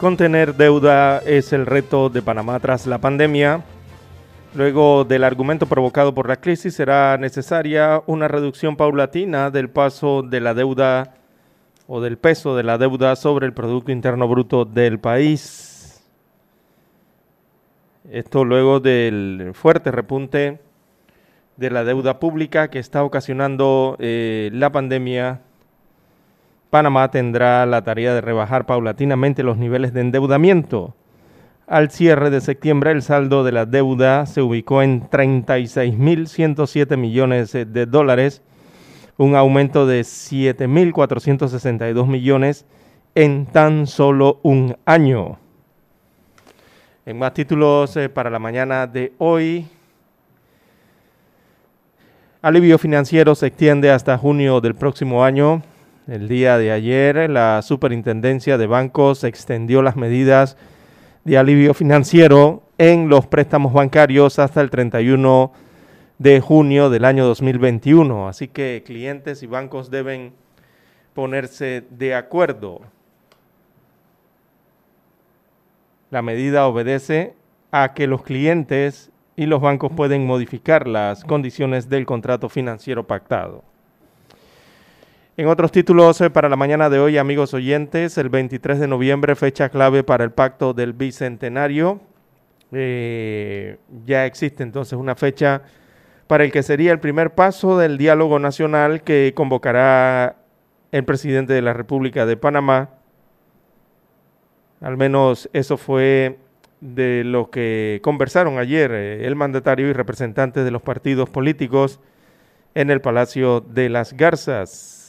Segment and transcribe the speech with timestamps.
[0.00, 3.62] Contener deuda es el reto de Panamá tras la pandemia.
[4.54, 10.40] Luego del argumento provocado por la crisis, será necesaria una reducción paulatina del paso de
[10.40, 11.16] la deuda
[11.86, 16.02] o del peso de la deuda sobre el Producto Interno Bruto del país.
[18.10, 20.60] Esto luego del fuerte repunte
[21.58, 25.42] de la deuda pública que está ocasionando eh, la pandemia
[26.70, 30.94] Panamá tendrá la tarea de rebajar paulatinamente los niveles de endeudamiento.
[31.66, 37.86] Al cierre de septiembre, el saldo de la deuda se ubicó en 36.107 millones de
[37.86, 38.42] dólares,
[39.16, 42.66] un aumento de 7.462 millones
[43.14, 45.38] en tan solo un año.
[47.06, 49.66] En más títulos eh, para la mañana de hoy,
[52.42, 55.62] alivio financiero se extiende hasta junio del próximo año.
[56.10, 60.56] El día de ayer, la Superintendencia de Bancos extendió las medidas
[61.22, 65.52] de alivio financiero en los préstamos bancarios hasta el 31
[66.18, 68.26] de junio del año 2021.
[68.26, 70.32] Así que clientes y bancos deben
[71.14, 72.80] ponerse de acuerdo.
[76.10, 77.34] La medida obedece
[77.70, 83.69] a que los clientes y los bancos pueden modificar las condiciones del contrato financiero pactado.
[85.40, 89.34] En otros títulos eh, para la mañana de hoy, amigos oyentes, el 23 de noviembre,
[89.34, 91.98] fecha clave para el pacto del Bicentenario.
[92.72, 95.62] Eh, ya existe entonces una fecha
[96.26, 100.36] para el que sería el primer paso del diálogo nacional que convocará
[100.92, 102.90] el presidente de la República de Panamá.
[104.82, 106.36] Al menos eso fue
[106.82, 111.98] de lo que conversaron ayer eh, el mandatario y representantes de los partidos políticos
[112.74, 114.99] en el Palacio de las Garzas.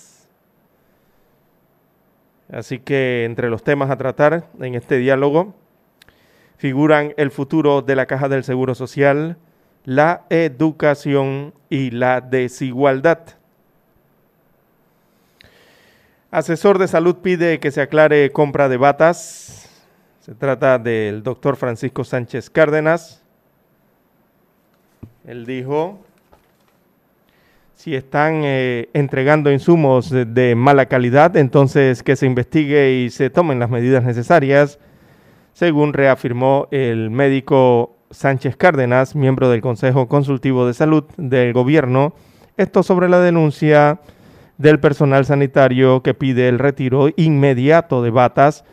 [2.52, 5.56] Así que entre los temas a tratar en este diálogo
[6.58, 9.38] figuran el futuro de la Caja del Seguro Social,
[9.86, 13.20] la educación y la desigualdad.
[16.30, 19.70] Asesor de salud pide que se aclare compra de batas.
[20.20, 23.24] Se trata del doctor Francisco Sánchez Cárdenas.
[25.26, 26.00] Él dijo
[27.82, 33.58] si están eh, entregando insumos de, mala calidad, entonces que se investigue y se tomen
[33.58, 34.78] las medidas necesarias,
[35.54, 42.14] según reafirmó el médico Sánchez Cárdenas, miembro del Consejo Consultivo de Salud del Gobierno,
[42.56, 44.00] esto sobre la denuncia
[44.60, 48.64] del personal sanitario que pide el retiro inmediato de batas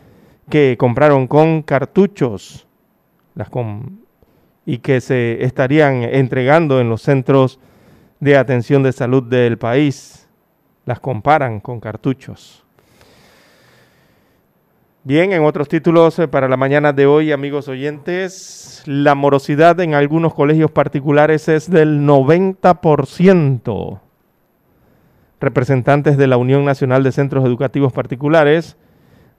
[0.51, 2.67] que compraron con cartuchos
[4.67, 7.59] y que se estarían entregando en los centros
[8.19, 10.27] de atención de salud del país.
[10.85, 12.63] Las comparan con cartuchos.
[15.03, 19.93] Bien, en otros títulos eh, para la mañana de hoy, amigos oyentes, la morosidad en
[19.93, 23.99] algunos colegios particulares es del 90%.
[25.39, 28.75] Representantes de la Unión Nacional de Centros Educativos Particulares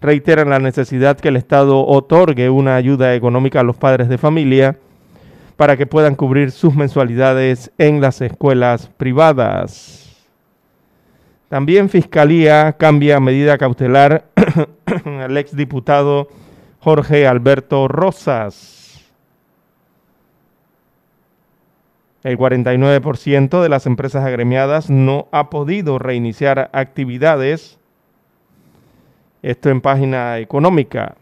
[0.01, 4.79] reiteran la necesidad que el Estado otorgue una ayuda económica a los padres de familia
[5.61, 10.27] para que puedan cubrir sus mensualidades en las escuelas privadas.
[11.51, 14.25] También Fiscalía cambia medida cautelar
[15.05, 16.29] al exdiputado
[16.79, 19.05] Jorge Alberto Rosas.
[22.23, 27.79] El 49% de las empresas agremiadas no ha podido reiniciar actividades.
[29.43, 31.17] Esto en página económica.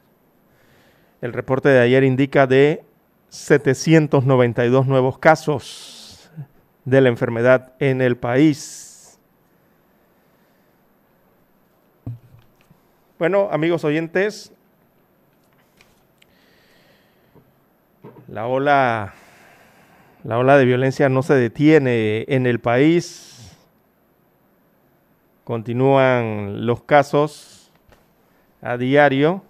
[1.22, 2.84] el reporte de ayer indica de
[3.30, 6.30] 792 nuevos casos
[6.84, 9.18] de la enfermedad en el país.
[13.18, 14.52] Bueno, amigos oyentes,
[18.28, 19.14] La ola,
[20.24, 23.58] la ola de violencia no se detiene en el país.
[25.44, 27.72] Continúan los casos
[28.62, 29.44] a diario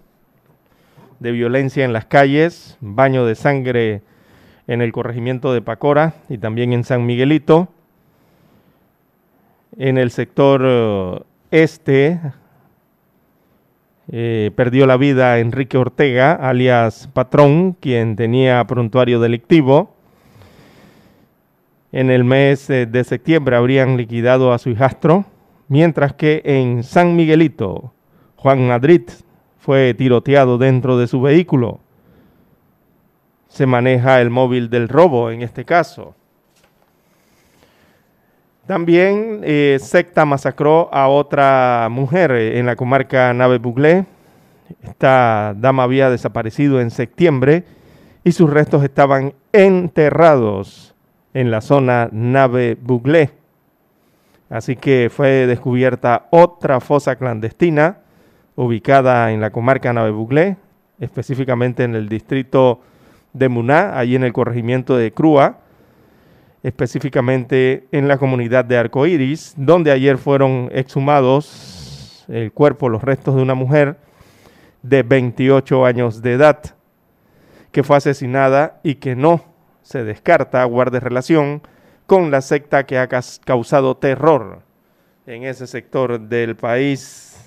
[1.20, 4.02] de violencia en las calles, baño de sangre
[4.66, 7.68] en el corregimiento de Pacora y también en San Miguelito.
[9.78, 11.20] En el sector eh,
[11.52, 12.20] este
[14.10, 19.94] eh, perdió la vida Enrique Ortega, alias Patrón, quien tenía prontuario delictivo.
[21.92, 25.24] En el mes eh, de septiembre habrían liquidado a su hijastro,
[25.68, 27.92] mientras que en San Miguelito,
[28.36, 29.02] Juan Madrid
[29.58, 31.80] fue tiroteado dentro de su vehículo.
[33.48, 36.14] Se maneja el móvil del robo en este caso.
[38.66, 44.06] También eh, secta masacró a otra mujer eh, en la comarca Nave Buglé.
[44.82, 47.64] Esta dama había desaparecido en septiembre
[48.24, 50.94] y sus restos estaban enterrados
[51.34, 53.32] en la zona Nave Buglé.
[54.48, 57.98] Así que fue descubierta otra fosa clandestina
[58.56, 60.56] ubicada en la comarca Nave Buglé,
[61.00, 62.80] específicamente en el distrito
[63.34, 65.58] de Muná, allí en el corregimiento de Crúa
[66.64, 73.42] específicamente en la comunidad de Arcoiris, donde ayer fueron exhumados el cuerpo, los restos de
[73.42, 73.98] una mujer
[74.82, 76.74] de 28 años de edad,
[77.70, 79.44] que fue asesinada y que no
[79.82, 81.60] se descarta guarde relación
[82.06, 84.62] con la secta que ha causado terror
[85.26, 87.44] en ese sector del país.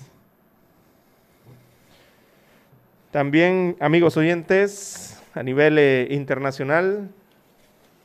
[3.10, 7.10] También, amigos oyentes, a nivel eh, internacional,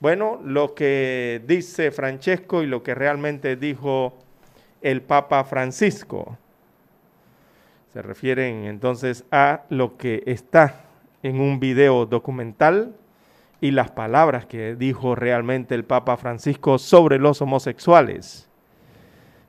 [0.04, 4.18] bueno, lo que dice Francesco y lo que realmente dijo
[4.82, 6.38] el Papa Francisco.
[7.94, 10.82] Se refieren entonces a lo que está
[11.24, 12.98] en un video documental
[13.62, 18.50] y las palabras que dijo realmente el Papa Francisco sobre los homosexuales.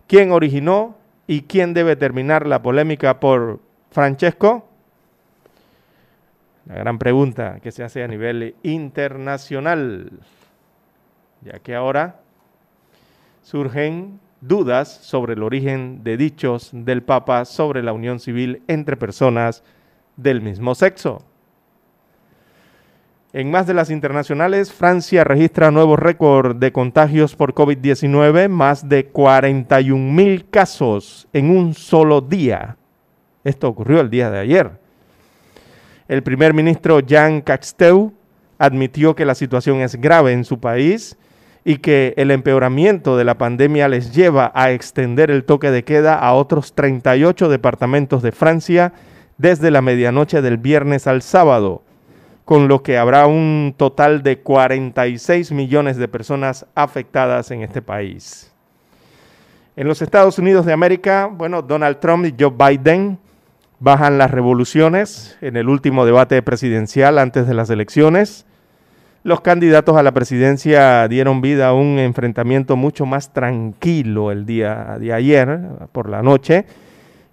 [0.07, 0.97] ¿Quién originó
[1.27, 3.59] y quién debe terminar la polémica por
[3.91, 4.69] Francesco?
[6.67, 10.13] La gran pregunta que se hace a nivel internacional
[11.45, 12.21] ya que ahora
[13.43, 19.63] surgen dudas sobre el origen de dichos del Papa sobre la unión civil entre personas
[20.17, 21.23] del mismo sexo.
[23.33, 29.07] En más de las internacionales, Francia registra nuevo récord de contagios por COVID-19, más de
[29.07, 32.77] 41 mil casos en un solo día.
[33.43, 34.71] Esto ocurrió el día de ayer.
[36.07, 38.13] El primer ministro Jean Castex
[38.57, 41.19] admitió que la situación es grave en su país
[41.65, 46.15] y que el empeoramiento de la pandemia les lleva a extender el toque de queda
[46.15, 48.93] a otros 38 departamentos de Francia
[49.39, 51.83] desde la medianoche del viernes al sábado,
[52.45, 58.53] con lo que habrá un total de 46 millones de personas afectadas en este país.
[59.77, 63.19] En los Estados Unidos de América, bueno, Donald Trump y Joe Biden
[63.81, 68.47] bajan las revoluciones en el último debate presidencial antes de las elecciones
[69.25, 74.99] los candidatos a la presidencia dieron vida a un enfrentamiento mucho más tranquilo el día
[75.01, 75.61] de ayer
[75.93, 76.67] por la noche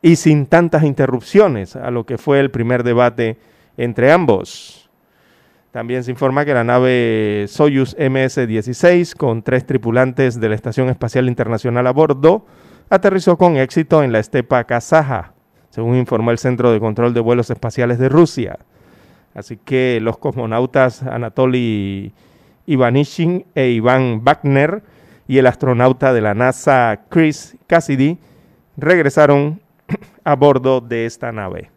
[0.02, 3.38] y sin tantas interrupciones a lo que fue el primer debate
[3.76, 4.90] entre ambos.
[5.72, 11.28] También se informa que la nave Soyuz MS-16 con tres tripulantes de la Estación Espacial
[11.28, 12.46] Internacional a bordo
[12.90, 15.34] aterrizó con éxito en la estepa kazaja,
[15.70, 18.60] según informó el Centro de Control de Vuelos Espaciales de Rusia.
[19.34, 22.14] Así que los cosmonautas Anatoly
[22.66, 24.84] Ivanishin e Iván Wagner
[25.28, 28.18] y el astronauta de la NASA Chris Cassidy
[28.78, 29.62] regresaron
[30.24, 31.70] a bordo de esta nave.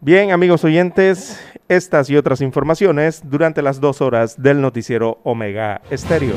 [0.00, 6.36] Bien, amigos oyentes, estas y otras informaciones durante las dos horas del noticiero Omega Estéreo.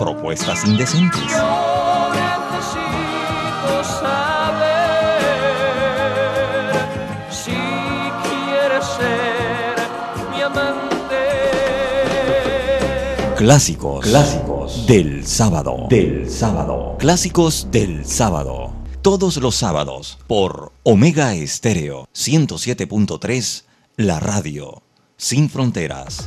[0.00, 1.20] propuestas indecentes.
[1.30, 5.20] Yo necesito saber
[7.30, 7.52] si
[8.24, 9.76] quieres ser
[10.34, 11.20] mi amante.
[13.36, 14.06] Clásicos.
[14.06, 14.86] Clásicos.
[14.86, 15.86] Del sábado.
[15.90, 16.96] Del sábado.
[16.98, 18.72] Clásicos del sábado.
[19.02, 23.64] Todos los sábados por Omega Estéreo 107.3,
[23.96, 24.82] la radio.
[25.18, 26.26] Sin fronteras.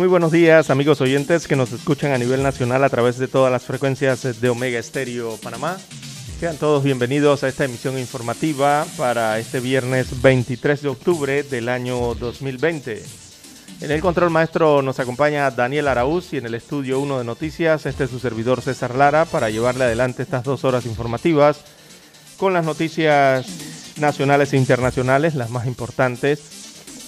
[0.00, 3.52] Muy buenos días amigos oyentes que nos escuchan a nivel nacional a través de todas
[3.52, 5.76] las frecuencias de Omega Estéreo Panamá.
[6.38, 12.14] Sean todos bienvenidos a esta emisión informativa para este viernes 23 de octubre del año
[12.14, 13.02] 2020.
[13.82, 17.84] En el control maestro nos acompaña Daniel Araúz y en el estudio 1 de noticias
[17.84, 21.60] este es su servidor César Lara para llevarle adelante estas dos horas informativas
[22.38, 23.46] con las noticias
[23.98, 26.40] nacionales e internacionales, las más importantes,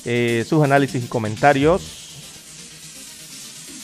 [0.05, 2.01] eh, sus análisis y comentarios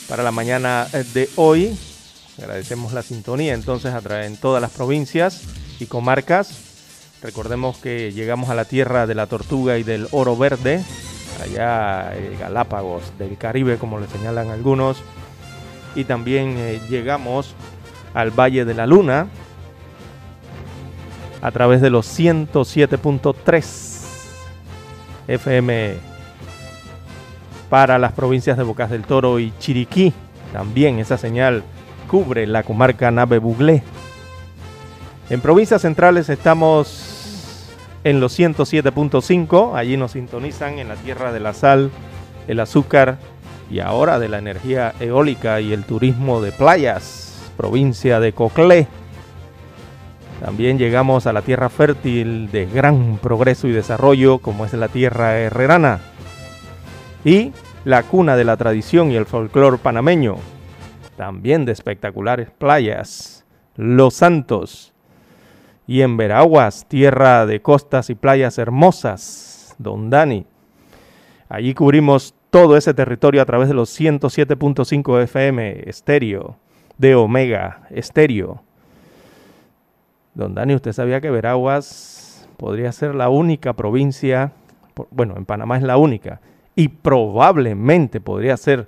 [0.09, 1.77] para la mañana eh, de hoy.
[2.39, 5.43] Agradecemos la sintonía entonces a través en todas las provincias
[5.79, 6.65] y comarcas.
[7.21, 10.83] Recordemos que llegamos a la tierra de la tortuga y del oro verde,
[11.43, 14.97] allá eh, Galápagos del Caribe, como le señalan algunos.
[15.95, 17.53] Y también eh, llegamos
[18.13, 19.27] al Valle de la Luna
[21.41, 23.99] a través de los 107.3
[25.27, 26.09] FM
[27.69, 30.13] para las provincias de Bocas del Toro y Chiriquí.
[30.53, 31.63] También esa señal
[32.09, 33.83] cubre la comarca Nave Buglé.
[35.29, 37.69] En provincias centrales estamos
[38.03, 41.91] en los 107.5, allí nos sintonizan en la tierra de la sal,
[42.47, 43.17] el azúcar
[43.69, 48.87] y ahora de la energía eólica y el turismo de playas, provincia de Coclé.
[50.43, 55.37] También llegamos a la tierra fértil de gran progreso y desarrollo como es la tierra
[55.37, 55.99] herrerana,
[57.23, 57.51] y
[57.85, 60.37] la cuna de la tradición y el folclore panameño,
[61.15, 63.45] también de espectaculares playas,
[63.75, 64.93] Los Santos,
[65.87, 70.45] y en Veraguas, tierra de costas y playas hermosas, Don Dani.
[71.49, 76.57] Allí cubrimos todo ese territorio a través de los 107.5 FM estéreo
[76.99, 78.61] de Omega estéreo.
[80.35, 84.51] Don Dani, ¿usted sabía que Veraguas podría ser la única provincia,
[85.09, 86.39] bueno, en Panamá es la única,
[86.79, 88.87] y probablemente podría ser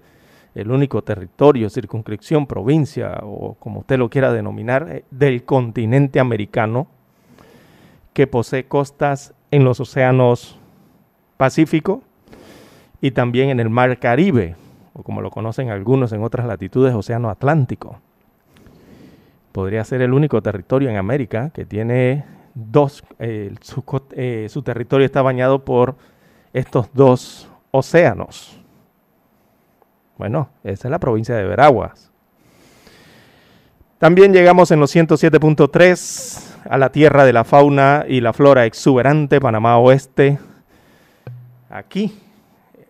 [0.56, 6.88] el único territorio, circunscripción, provincia o como usted lo quiera denominar, eh, del continente americano
[8.14, 10.58] que posee costas en los océanos
[11.36, 12.02] Pacífico
[13.02, 14.56] y también en el Mar Caribe,
[14.94, 18.00] o como lo conocen algunos en otras latitudes, Océano Atlántico.
[19.52, 22.24] Podría ser el único territorio en América que tiene
[22.56, 25.98] dos, eh, su, eh, su territorio está bañado por
[26.54, 28.60] estos dos océanos.
[30.18, 32.12] Bueno, esa es la provincia de Veraguas.
[33.98, 39.40] También llegamos en los 107.3 a la tierra de la fauna y la flora exuberante,
[39.40, 40.40] Panamá Oeste,
[41.70, 42.18] aquí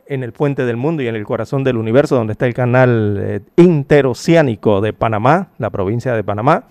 [0.08, 3.18] en el puente del mundo y en el corazón del universo, donde está el canal
[3.22, 6.66] eh, interoceánico de Panamá, la provincia de Panamá,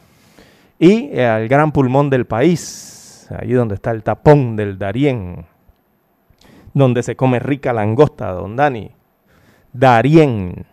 [0.78, 5.46] y eh, al gran pulmón del país, ahí donde está el tapón del Darién,
[6.74, 8.90] donde se come rica langosta, don Dani,
[9.72, 10.66] Darién,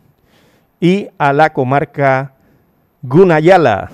[0.79, 2.33] y a la comarca
[3.01, 3.89] Gunayala,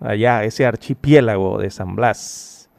[0.00, 2.70] allá ese archipiélago de San Blas,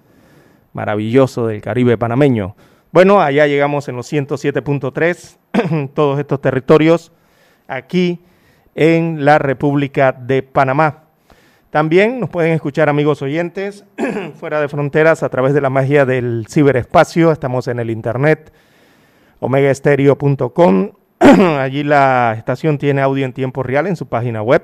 [0.73, 2.55] maravilloso del Caribe panameño.
[2.91, 7.11] Bueno, allá llegamos en los 107.3, todos estos territorios,
[7.67, 8.19] aquí
[8.75, 11.08] en la República de Panamá.
[11.69, 13.85] También nos pueden escuchar amigos oyentes
[14.39, 17.31] fuera de fronteras a través de la magia del ciberespacio.
[17.31, 18.51] Estamos en el internet
[19.39, 20.91] omegaestereo.com.
[21.19, 24.63] Allí la estación tiene audio en tiempo real en su página web.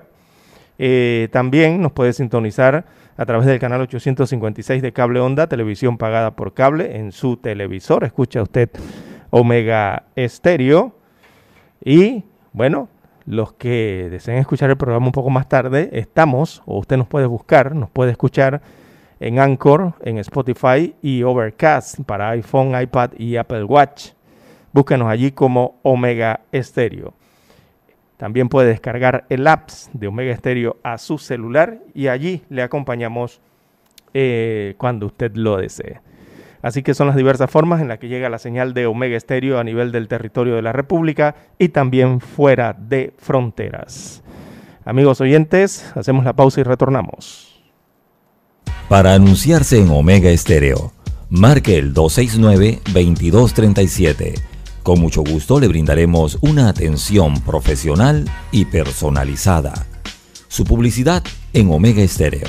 [0.80, 2.86] Eh, también nos puede sintonizar
[3.18, 8.04] a través del canal 856 de Cable Onda, televisión pagada por cable en su televisor.
[8.04, 8.72] Escucha usted
[9.30, 10.96] Omega Estéreo.
[11.84, 12.90] Y bueno,
[13.26, 17.26] los que deseen escuchar el programa un poco más tarde, estamos, o usted nos puede
[17.26, 18.62] buscar, nos puede escuchar
[19.20, 24.12] en Anchor, en Spotify y Overcast para iPhone, iPad y Apple Watch.
[24.74, 27.14] Búsquenos allí como Omega Stereo.
[28.18, 33.42] También puede descargar el apps de Omega Stereo a su celular y allí le acompañamos
[34.14, 36.00] eh, cuando usted lo desee.
[36.66, 39.60] Así que son las diversas formas en las que llega la señal de Omega Estéreo
[39.60, 44.24] a nivel del territorio de la República y también fuera de fronteras.
[44.84, 47.62] Amigos oyentes, hacemos la pausa y retornamos.
[48.90, 50.92] Para anunciarse en Omega Estéreo,
[51.30, 54.34] marque el 269-2237.
[54.82, 59.86] Con mucho gusto le brindaremos una atención profesional y personalizada.
[60.48, 62.48] Su publicidad en Omega Estéreo.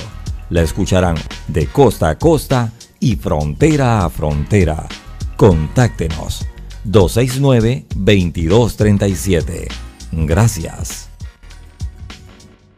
[0.48, 1.16] La escucharán
[1.48, 4.86] de costa a costa y frontera a frontera.
[5.36, 6.46] Contáctenos
[6.86, 9.68] 269-2237.
[10.12, 11.08] Gracias.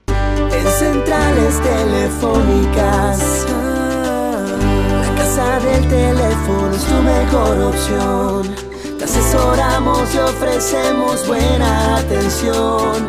[0.08, 3.46] En centrales telefónicas,
[4.90, 8.56] la casa del teléfono es tu mejor opción.
[8.98, 13.08] Te asesoramos y ofrecemos buena atención.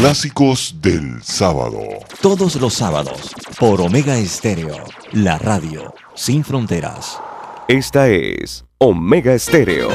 [0.00, 1.82] Clásicos del sábado.
[2.22, 4.74] Todos los sábados, por Omega Estéreo,
[5.12, 7.20] la radio sin fronteras.
[7.68, 9.90] Esta es Omega Estéreo.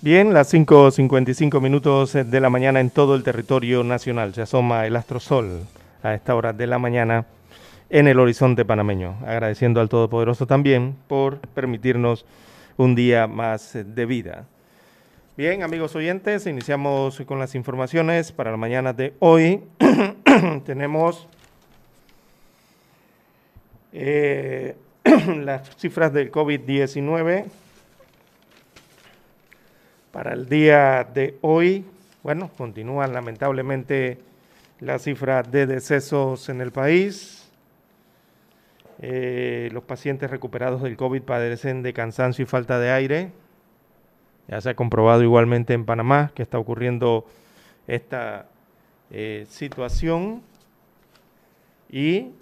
[0.00, 4.32] Bien, las 5.55 minutos de la mañana en todo el territorio nacional.
[4.32, 5.66] Se asoma el astrosol
[6.04, 7.26] a esta hora de la mañana
[7.90, 9.16] en el horizonte panameño.
[9.26, 12.26] Agradeciendo al Todopoderoso también por permitirnos
[12.76, 14.46] un día más de vida.
[15.36, 19.64] Bien, amigos oyentes, iniciamos con las informaciones para la mañana de hoy.
[20.66, 21.26] Tenemos
[23.92, 24.76] eh,
[25.40, 27.46] las cifras del COVID-19
[30.12, 31.84] para el día de hoy,
[32.22, 34.18] bueno, continúan lamentablemente
[34.80, 37.50] las cifras de decesos en el país.
[39.00, 43.32] Eh, los pacientes recuperados del COVID padecen de cansancio y falta de aire.
[44.48, 47.26] Ya se ha comprobado igualmente en Panamá que está ocurriendo
[47.86, 48.46] esta
[49.10, 50.42] eh, situación.
[51.90, 52.32] Y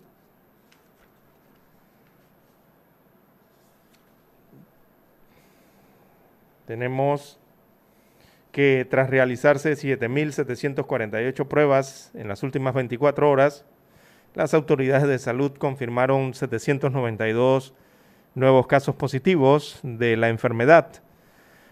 [6.67, 7.39] tenemos
[8.53, 13.65] que tras realizarse 7.748 pruebas en las últimas 24 horas,
[14.35, 17.75] las autoridades de salud confirmaron 792
[18.35, 21.03] nuevos casos positivos de la enfermedad.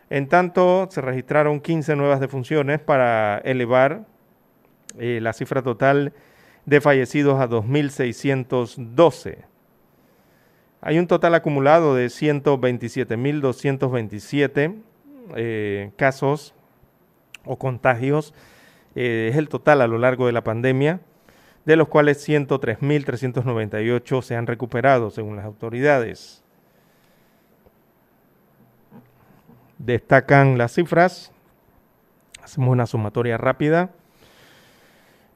[0.09, 4.05] En tanto, se registraron 15 nuevas defunciones para elevar
[4.99, 6.13] eh, la cifra total
[6.67, 9.39] de fallecidos a 2.612.
[10.81, 14.75] Hay un total acumulado de 127.227
[15.37, 16.55] eh, casos
[17.45, 18.35] o contagios
[18.95, 20.99] eh, es el total a lo largo de la pandemia,
[21.65, 26.43] de los cuales 103.398 se han recuperado según las autoridades.
[29.79, 31.31] Destacan las cifras,
[32.43, 33.91] hacemos una sumatoria rápida.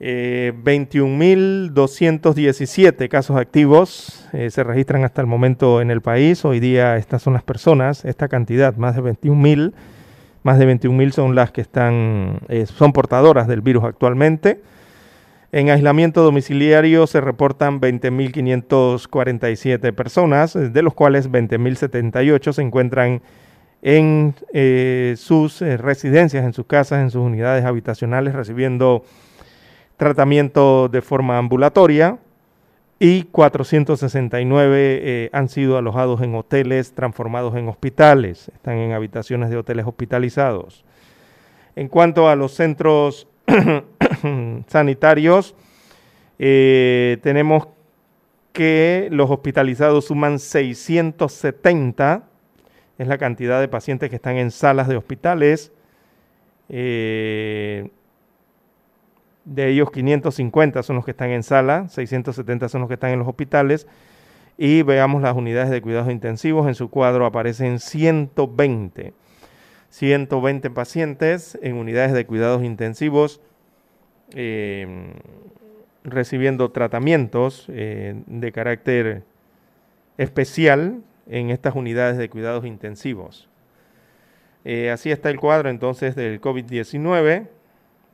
[0.01, 6.45] Eh, 21.217 casos activos eh, se registran hasta el momento en el país.
[6.45, 9.73] Hoy día estas son las personas, esta cantidad, más de 21.000
[10.45, 14.61] más de 21.000 son las que están, eh, son portadoras del virus actualmente.
[15.51, 23.23] En aislamiento domiciliario se reportan 20.547 personas, de los cuales 20.078 se encuentran
[23.81, 29.05] en eh, sus eh, residencias, en sus casas, en sus unidades habitacionales, recibiendo
[29.97, 32.19] tratamiento de forma ambulatoria
[33.07, 39.59] y 469 eh, han sido alojados en hoteles transformados en hospitales, están en habitaciones de
[39.59, 40.87] hoteles hospitalizados.
[41.77, 43.29] En cuanto a los centros
[44.69, 45.55] sanitarios,
[46.38, 47.69] eh, tenemos
[48.55, 52.25] que los hospitalizados suman 670,
[52.97, 55.73] es la cantidad de pacientes que están en salas de hospitales.
[56.71, 57.90] Eh,
[59.45, 63.19] De ellos 550 son los que están en sala, 670 son los que están en
[63.19, 63.87] los hospitales.
[64.57, 66.69] Y veamos las unidades de cuidados intensivos.
[66.69, 69.13] En su cuadro aparecen 120.
[69.91, 73.41] 120 pacientes en unidades de cuidados intensivos
[74.33, 75.15] eh,
[76.03, 79.23] recibiendo tratamientos eh, de carácter
[80.19, 83.49] especial en estas unidades de cuidados intensivos.
[84.65, 87.49] Eh, así está el cuadro entonces del COVID-19.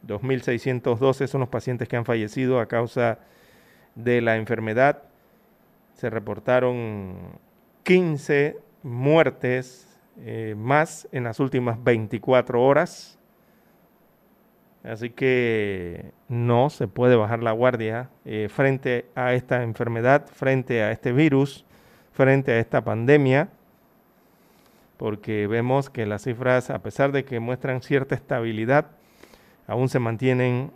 [0.06, 3.18] 2.612 son los pacientes que han fallecido a causa
[3.94, 5.02] de la enfermedad.
[5.94, 7.38] Se reportaron
[7.82, 9.86] 15 muertes
[10.18, 13.18] eh, más en las últimas 24 horas.
[14.82, 20.90] Así que no se puede bajar la guardia eh, frente a esta enfermedad, frente a
[20.90, 21.66] este virus,
[22.12, 23.50] frente a esta pandemia,
[24.96, 28.86] porque vemos que las cifras, a pesar de que muestran cierta estabilidad,
[29.70, 30.70] aún se mantienen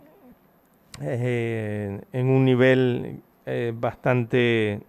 [1.01, 4.81] eh, en un nivel eh, bastante,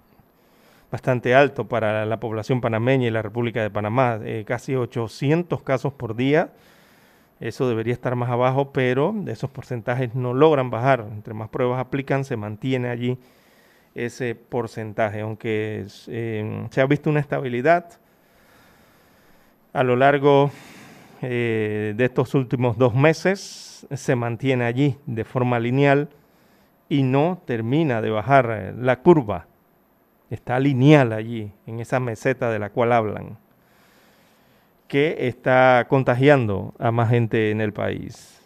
[0.90, 6.16] bastante alto para la población panameña y la República de Panamá, casi 800 casos por
[6.16, 6.50] día.
[7.38, 11.06] Eso debería estar más abajo, pero esos porcentajes no logran bajar.
[11.12, 13.18] Entre más pruebas aplican, se mantiene allí
[13.96, 17.92] ese porcentaje, aunque eh, se ha visto una estabilidad
[19.72, 20.50] a lo largo
[21.22, 26.08] eh, de estos últimos dos meses, se mantiene allí de forma lineal
[26.88, 29.46] y no termina de bajar eh, la curva.
[30.30, 33.38] Está lineal allí, en esa meseta de la cual hablan
[34.88, 38.40] que está contagiando a más gente en el país.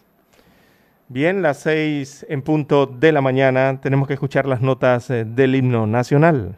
[1.07, 5.55] Bien, las seis en punto de la mañana tenemos que escuchar las notas eh, del
[5.55, 6.57] himno nacional.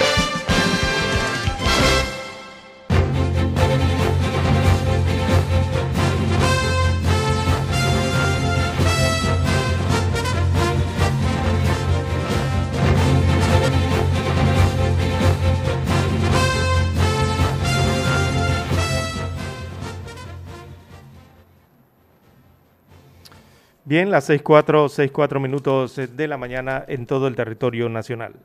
[23.91, 28.35] Bien, las 6.4, 6.4 minutos de la mañana en todo el territorio nacional.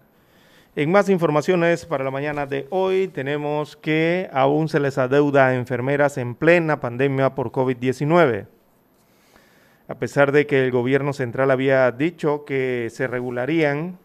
[0.74, 5.54] En más informaciones para la mañana de hoy tenemos que aún se les adeuda a
[5.54, 8.48] enfermeras en plena pandemia por COVID-19.
[9.87, 14.00] A pesar de que el gobierno central había dicho que se regularían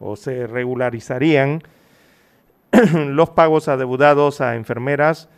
[0.00, 1.62] o se regularizarían
[2.92, 5.30] los pagos adeudados a enfermeras,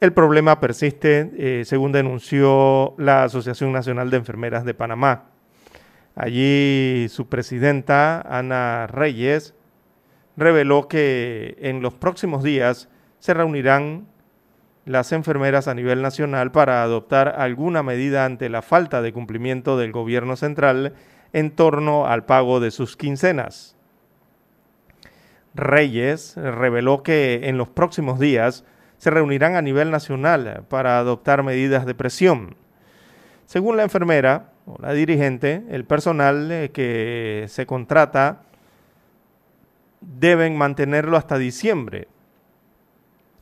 [0.00, 5.30] el problema persiste, eh, según denunció la Asociación Nacional de Enfermeras de Panamá.
[6.14, 9.54] Allí su presidenta, Ana Reyes,
[10.36, 14.06] reveló que en los próximos días se reunirán
[14.84, 19.92] las enfermeras a nivel nacional para adoptar alguna medida ante la falta de cumplimiento del
[19.92, 20.94] gobierno central
[21.32, 23.76] en torno al pago de sus quincenas.
[25.54, 28.64] Reyes reveló que en los próximos días
[29.04, 32.56] se reunirán a nivel nacional para adoptar medidas de presión.
[33.44, 38.44] Según la enfermera o la dirigente, el personal eh, que se contrata
[40.00, 42.08] deben mantenerlo hasta diciembre,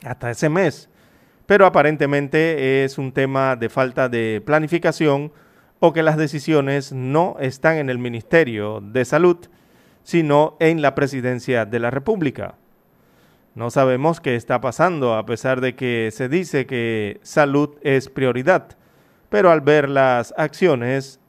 [0.04, 0.88] hasta ese mes,
[1.46, 5.30] pero aparentemente es un tema de falta de planificación
[5.78, 9.38] o que las decisiones no están en el Ministerio de Salud,
[10.02, 12.56] sino en la Presidencia de la República.
[13.54, 18.76] No sabemos qué está pasando, a pesar de que se dice que salud es prioridad.
[19.28, 21.20] Pero al ver las acciones,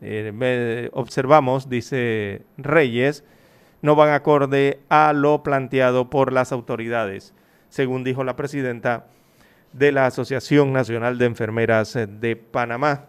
[0.00, 3.24] eh, observamos, dice Reyes,
[3.82, 7.34] no van acorde a lo planteado por las autoridades,
[7.68, 9.06] según dijo la presidenta
[9.72, 13.06] de la Asociación Nacional de Enfermeras de Panamá,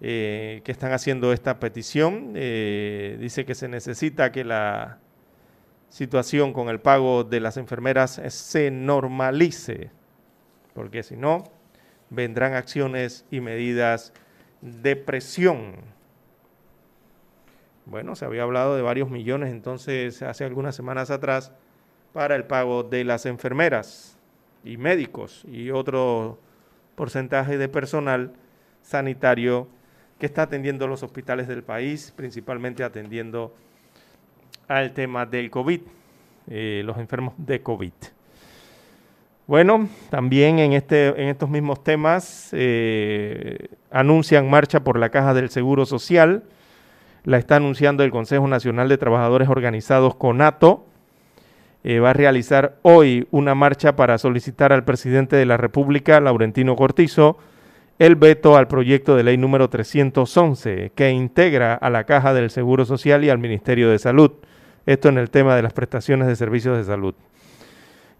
[0.00, 2.32] eh, que están haciendo esta petición.
[2.34, 4.98] Eh, dice que se necesita que la
[5.88, 9.90] situación con el pago de las enfermeras se normalice,
[10.74, 11.44] porque si no,
[12.10, 14.12] vendrán acciones y medidas
[14.60, 15.76] de presión.
[17.86, 21.52] Bueno, se había hablado de varios millones entonces hace algunas semanas atrás
[22.12, 24.18] para el pago de las enfermeras
[24.64, 26.38] y médicos y otro
[26.96, 28.32] porcentaje de personal
[28.82, 29.68] sanitario
[30.18, 33.54] que está atendiendo los hospitales del país, principalmente atendiendo
[34.68, 35.80] al tema del COVID,
[36.50, 37.92] eh, los enfermos de COVID.
[39.46, 45.48] Bueno, también en, este, en estos mismos temas eh, anuncian marcha por la Caja del
[45.48, 46.42] Seguro Social,
[47.24, 50.84] la está anunciando el Consejo Nacional de Trabajadores Organizados CONATO,
[51.82, 56.76] eh, va a realizar hoy una marcha para solicitar al presidente de la República, Laurentino
[56.76, 57.38] Cortizo,
[57.98, 62.84] el veto al proyecto de ley número 311 que integra a la Caja del Seguro
[62.84, 64.32] Social y al Ministerio de Salud.
[64.88, 67.14] Esto en el tema de las prestaciones de servicios de salud.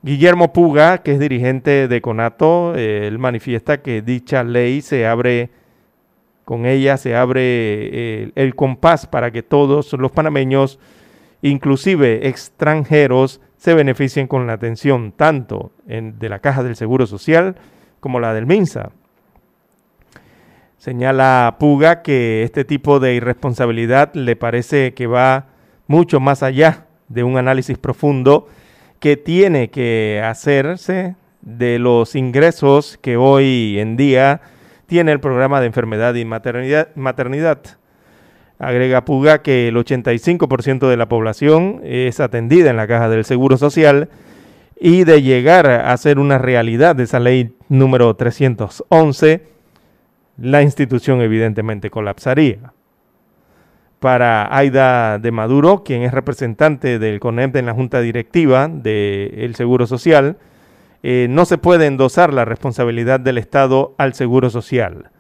[0.03, 5.49] Guillermo Puga, que es dirigente de Conato, eh, él manifiesta que dicha ley se abre,
[6.45, 10.79] con ella se abre eh, el compás para que todos los panameños,
[11.41, 17.57] inclusive extranjeros, se beneficien con la atención tanto de la Caja del Seguro Social
[18.01, 18.91] como la del MINSA.
[20.77, 25.47] Señala Puga que este tipo de irresponsabilidad le parece que va
[25.89, 28.47] mucho más allá de un análisis profundo
[29.01, 34.41] que tiene que hacerse de los ingresos que hoy en día
[34.87, 37.59] tiene el programa de enfermedad y maternidad.
[38.59, 43.57] Agrega Puga que el 85% de la población es atendida en la caja del Seguro
[43.57, 44.09] Social
[44.81, 49.43] y de llegar a ser una realidad de esa ley número 311,
[50.39, 52.73] la institución evidentemente colapsaría
[54.01, 59.87] para Aida de Maduro, quien es representante del CONEP en la Junta Directiva del Seguro
[59.87, 60.37] Social,
[61.03, 65.11] eh, no se puede endosar la responsabilidad del Estado al Seguro Social.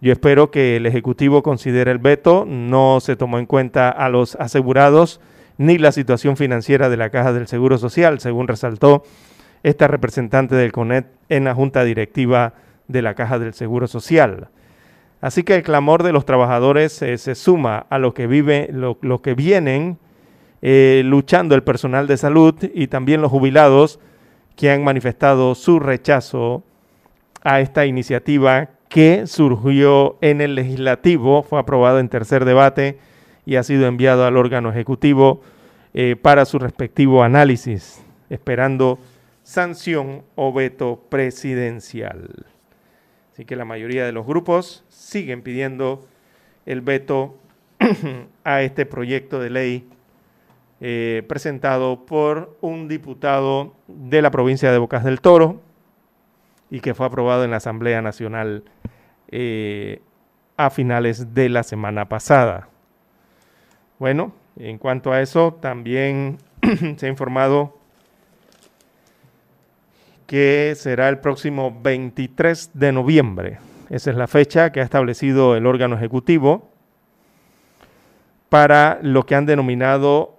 [0.00, 4.36] Yo espero que el Ejecutivo considere el veto, no se tomó en cuenta a los
[4.36, 5.20] asegurados
[5.56, 9.02] ni la situación financiera de la Caja del Seguro Social, según resaltó
[9.62, 12.54] esta representante del CONEP en la Junta Directiva
[12.88, 14.48] de la Caja del Seguro Social.
[15.24, 19.22] Así que el clamor de los trabajadores eh, se suma a lo que vive, lo,
[19.22, 19.96] que vienen
[20.60, 24.00] eh, luchando el personal de salud y también los jubilados
[24.54, 26.62] que han manifestado su rechazo
[27.42, 32.98] a esta iniciativa que surgió en el legislativo, fue aprobado en tercer debate
[33.46, 35.40] y ha sido enviado al órgano ejecutivo
[35.94, 38.98] eh, para su respectivo análisis, esperando
[39.42, 42.44] sanción o veto presidencial.
[43.32, 44.83] Así que la mayoría de los grupos
[45.14, 46.04] siguen pidiendo
[46.66, 47.36] el veto
[48.44, 49.88] a este proyecto de ley
[50.80, 55.60] eh, presentado por un diputado de la provincia de Bocas del Toro
[56.68, 58.64] y que fue aprobado en la Asamblea Nacional
[59.28, 60.02] eh,
[60.56, 62.68] a finales de la semana pasada.
[64.00, 66.38] Bueno, en cuanto a eso, también
[66.96, 67.78] se ha informado
[70.26, 73.73] que será el próximo 23 de noviembre.
[73.90, 76.70] Esa es la fecha que ha establecido el órgano ejecutivo
[78.48, 80.38] para lo que han denominado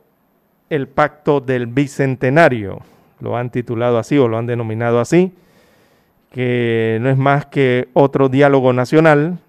[0.69, 2.79] el pacto del bicentenario.
[3.19, 5.33] Lo han titulado así o lo han denominado así,
[6.31, 9.39] que no es más que otro diálogo nacional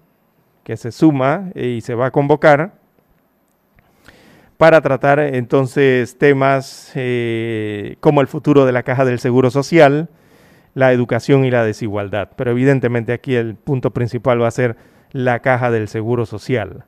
[0.63, 2.73] que se suma y se va a convocar
[4.57, 10.09] para tratar entonces temas eh, como el futuro de la caja del Seguro Social,
[10.77, 12.29] la educación y la desigualdad.
[12.35, 14.75] Pero evidentemente aquí el punto principal va a ser
[15.11, 16.85] la caja del Seguro Social.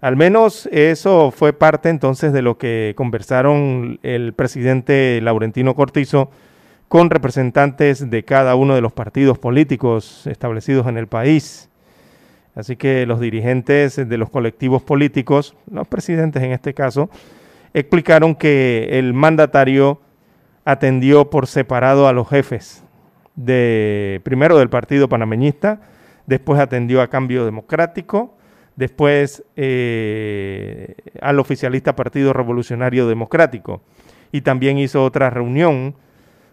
[0.00, 6.30] Al menos eso fue parte entonces de lo que conversaron el presidente Laurentino Cortizo
[6.86, 11.68] con representantes de cada uno de los partidos políticos establecidos en el país.
[12.54, 17.10] Así que los dirigentes de los colectivos políticos, los presidentes en este caso,
[17.74, 20.00] explicaron que el mandatario
[20.64, 22.85] atendió por separado a los jefes
[23.36, 25.80] de primero del Partido Panameñista,
[26.26, 28.36] después atendió a Cambio Democrático,
[28.74, 33.82] después eh, al oficialista Partido Revolucionario Democrático
[34.32, 35.94] y también hizo otra reunión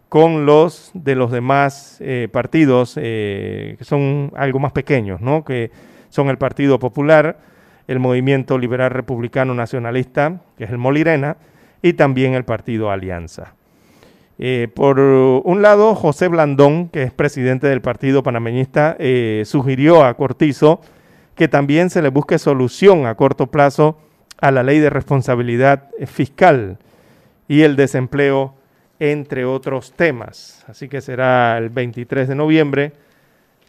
[0.09, 5.43] con los de los demás eh, partidos eh, que son algo más pequeños, ¿no?
[5.43, 5.71] que
[6.09, 7.39] son el Partido Popular,
[7.87, 11.37] el Movimiento Liberal Republicano Nacionalista, que es el Molirena,
[11.81, 13.55] y también el Partido Alianza.
[14.73, 18.97] Por un lado, José Blandón, que es presidente del Partido Panameñista,
[19.45, 20.81] sugirió a Cortizo
[21.35, 23.97] que también se le busque solución a corto plazo
[24.39, 26.77] a la ley de responsabilidad fiscal
[27.47, 28.53] y el desempleo,
[28.99, 30.63] entre otros temas.
[30.67, 32.93] Así que será el 23 de noviembre,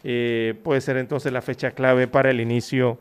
[0.03, 2.99] eh, puede ser entonces la fecha clave para el inicio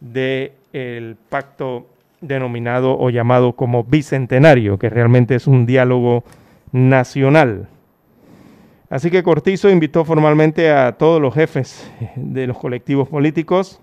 [0.00, 1.86] del pacto
[2.20, 6.24] denominado o llamado como bicentenario, que realmente es un diálogo
[6.72, 7.68] nacional.
[8.88, 13.80] Así que Cortizo invitó formalmente a todos los jefes de los colectivos políticos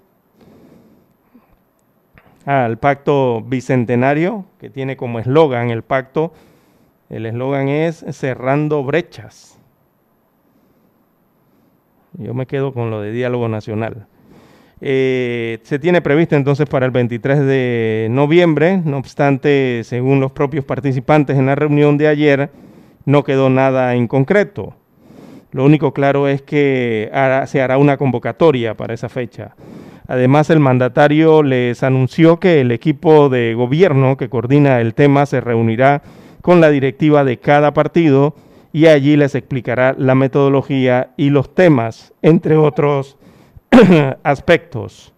[2.45, 6.31] al pacto bicentenario, que tiene como eslogan el pacto,
[7.09, 9.59] el eslogan es cerrando brechas.
[12.13, 14.07] Yo me quedo con lo de diálogo nacional.
[14.79, 20.63] Eh, se tiene previsto entonces para el 23 de noviembre, no obstante, según los propios
[20.63, 22.49] participantes en la reunión de ayer,
[23.07, 24.75] no quedó nada en concreto.
[25.53, 27.09] Lo único claro es que
[27.47, 29.55] se hará una convocatoria para esa fecha.
[30.09, 35.39] Además, el mandatario les anunció que el equipo de gobierno que coordina el tema se
[35.39, 36.01] reunirá
[36.41, 38.35] con la directiva de cada partido
[38.73, 43.17] y allí les explicará la metodología y los temas, entre otros
[44.23, 45.13] aspectos.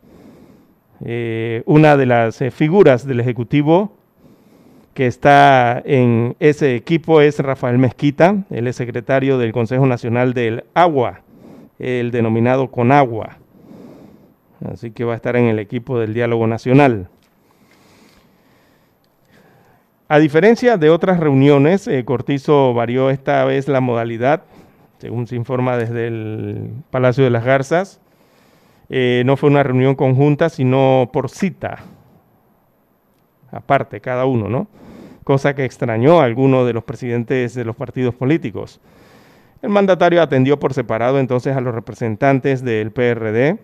[1.04, 3.99] Eh, una de las eh, figuras del Ejecutivo
[5.00, 10.66] que está en ese equipo es Rafael Mezquita, él es secretario del Consejo Nacional del
[10.74, 11.22] Agua,
[11.80, 13.38] el denominado CONAGUA.
[14.70, 17.08] Así que va a estar en el equipo del Diálogo Nacional.
[20.10, 24.44] A diferencia de otras reuniones, eh, Cortizo varió esta vez la modalidad,
[24.98, 28.02] según se informa desde el Palacio de las Garzas.
[28.90, 31.86] Eh, no fue una reunión conjunta, sino por cita,
[33.50, 34.68] aparte cada uno, ¿no?
[35.30, 38.82] Cosa que extrañó a algunos de los presidentes de los partidos políticos.
[39.62, 43.60] El mandatario atendió por separado entonces a los representantes del PRD,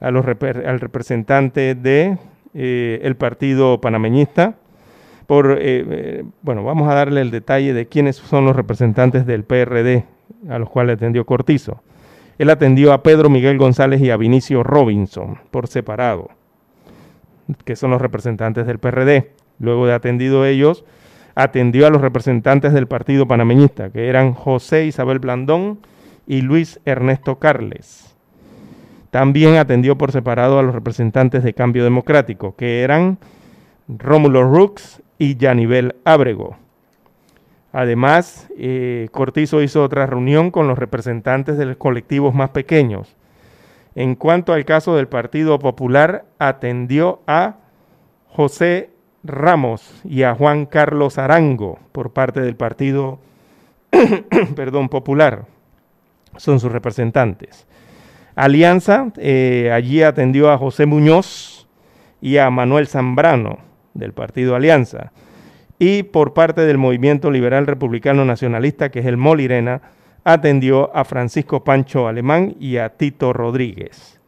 [0.00, 2.18] al representante del de,
[2.54, 4.54] eh, partido panameñista,
[5.26, 9.44] por, eh, eh, bueno, vamos a darle el detalle de quiénes son los representantes del
[9.44, 10.06] PRD
[10.48, 11.82] a los cuales atendió Cortizo.
[12.38, 16.30] Él atendió a Pedro Miguel González y a Vinicio Robinson por separado,
[17.66, 19.39] que son los representantes del PRD.
[19.60, 20.84] Luego de atendido ellos,
[21.34, 25.78] atendió a los representantes del partido panameñista, que eran José Isabel Blandón
[26.26, 28.16] y Luis Ernesto Carles.
[29.10, 33.18] También atendió por separado a los representantes de Cambio Democrático, que eran
[33.88, 36.56] Rómulo Rux y Yanivel Ábrego.
[37.72, 43.16] Además, eh, Cortizo hizo otra reunión con los representantes de los colectivos más pequeños.
[43.94, 47.56] En cuanto al caso del Partido Popular, atendió a
[48.28, 48.89] José
[49.22, 53.18] Ramos y a Juan Carlos Arango por parte del Partido
[54.56, 55.46] perdón, Popular.
[56.36, 57.66] Son sus representantes.
[58.36, 61.68] Alianza, eh, allí atendió a José Muñoz
[62.20, 63.58] y a Manuel Zambrano
[63.94, 65.12] del Partido Alianza
[65.78, 69.80] y por parte del Movimiento Liberal Republicano Nacionalista, que es el Molirena,
[70.24, 74.19] atendió a Francisco Pancho Alemán y a Tito Rodríguez.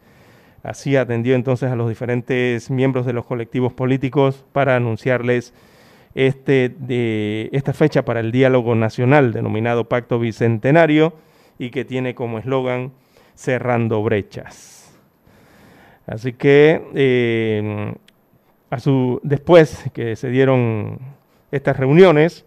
[0.62, 5.52] Así atendió entonces a los diferentes miembros de los colectivos políticos para anunciarles
[6.14, 6.74] este,
[7.56, 11.14] esta fecha para el diálogo nacional denominado Pacto Bicentenario
[11.58, 12.92] y que tiene como eslogan
[13.34, 14.94] Cerrando Brechas.
[16.06, 17.94] Así que eh,
[19.22, 20.98] después que se dieron
[21.52, 22.44] estas reuniones.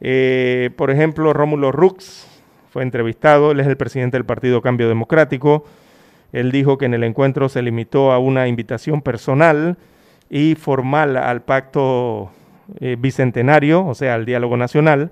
[0.00, 2.26] Eh, por ejemplo, Rómulo Rux
[2.70, 5.64] fue entrevistado, él es el presidente del Partido Cambio Democrático.
[6.36, 9.78] Él dijo que en el encuentro se limitó a una invitación personal
[10.28, 12.30] y formal al pacto
[12.78, 15.10] eh, bicentenario, o sea, al diálogo nacional.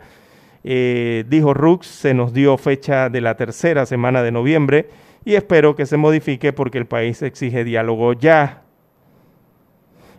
[0.64, 4.90] Eh, dijo Rux, se nos dio fecha de la tercera semana de noviembre
[5.24, 8.60] y espero que se modifique porque el país exige diálogo ya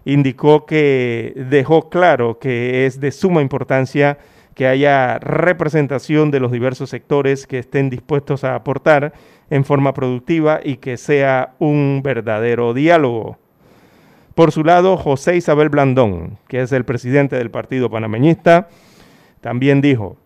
[0.05, 4.17] indicó que dejó claro que es de suma importancia
[4.55, 9.13] que haya representación de los diversos sectores que estén dispuestos a aportar
[9.49, 13.37] en forma productiva y que sea un verdadero diálogo.
[14.33, 18.67] Por su lado, José Isabel Blandón, que es el presidente del Partido Panameñista,
[19.39, 20.17] también dijo,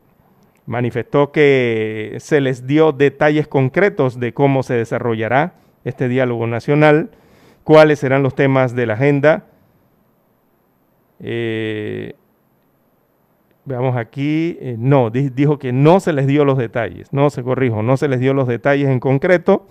[0.65, 5.53] manifestó que se les dio detalles concretos de cómo se desarrollará
[5.84, 7.11] este diálogo nacional,
[7.63, 9.45] cuáles serán los temas de la agenda,
[11.20, 12.15] eh,
[13.70, 17.84] veamos aquí, eh, no, dijo que no se les dio los detalles, no se corrijo,
[17.84, 19.67] no se les dio los detalles en concreto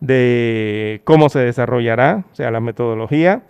[0.00, 3.42] de cómo se desarrollará, o sea, la metodología,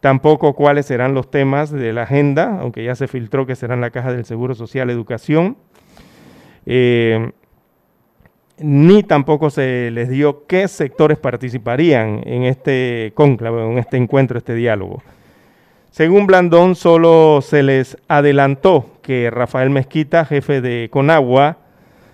[0.00, 3.90] tampoco cuáles serán los temas de la agenda, aunque ya se filtró que serán la
[3.90, 5.58] caja del Seguro Social, educación,
[6.64, 7.30] eh,
[8.58, 14.54] ni tampoco se les dio qué sectores participarían en este cónclave, en este encuentro, este
[14.54, 15.02] diálogo.
[15.92, 21.58] Según Blandón, solo se les adelantó que Rafael Mezquita, jefe de Conagua,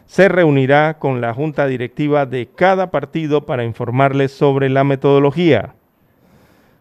[0.04, 5.76] se reunirá con la junta directiva de cada partido para informarles sobre la metodología.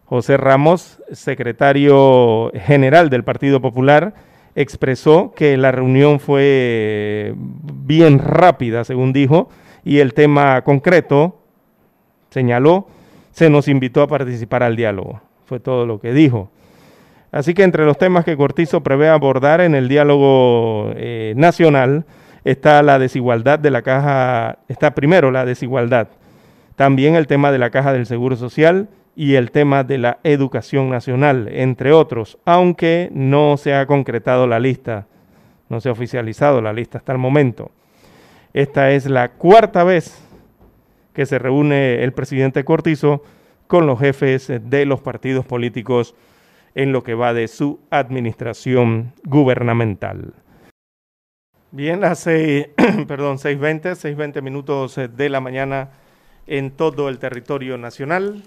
[0.06, 4.16] José Ramos, secretario general del Partido Popular,
[4.56, 9.50] expresó que la reunión fue bien rápida, según dijo,
[9.86, 11.38] y el tema concreto,
[12.32, 12.88] señaló,
[13.30, 15.22] se nos invitó a participar al diálogo.
[15.46, 16.50] Fue todo lo que dijo.
[17.38, 22.04] Así que entre los temas que Cortizo prevé abordar en el diálogo eh, nacional
[22.44, 26.08] está la desigualdad de la caja, está primero la desigualdad,
[26.76, 30.90] también el tema de la caja del Seguro Social y el tema de la educación
[30.90, 35.06] nacional, entre otros, aunque no se ha concretado la lista,
[35.70, 37.70] no se ha oficializado la lista hasta el momento.
[38.52, 40.20] Esta es la cuarta vez
[41.14, 43.22] que se reúne el presidente Cortizo
[43.68, 46.16] con los jefes de los partidos políticos
[46.78, 50.36] en lo que va de su administración gubernamental.
[51.72, 52.68] Bien, las seis,
[53.08, 55.90] perdón, 6.20, 6.20 minutos eh, de la mañana
[56.46, 58.44] en todo el territorio nacional.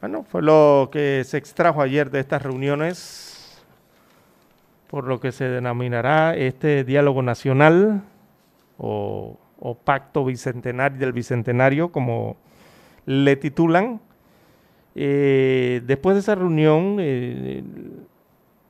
[0.00, 3.62] Bueno, fue lo que se extrajo ayer de estas reuniones,
[4.88, 8.04] por lo que se denominará este diálogo nacional
[8.78, 9.38] o
[9.84, 12.38] pacto bicentenario del bicentenario, como
[13.04, 14.00] le titulan
[14.94, 17.62] eh, después de esa reunión, eh,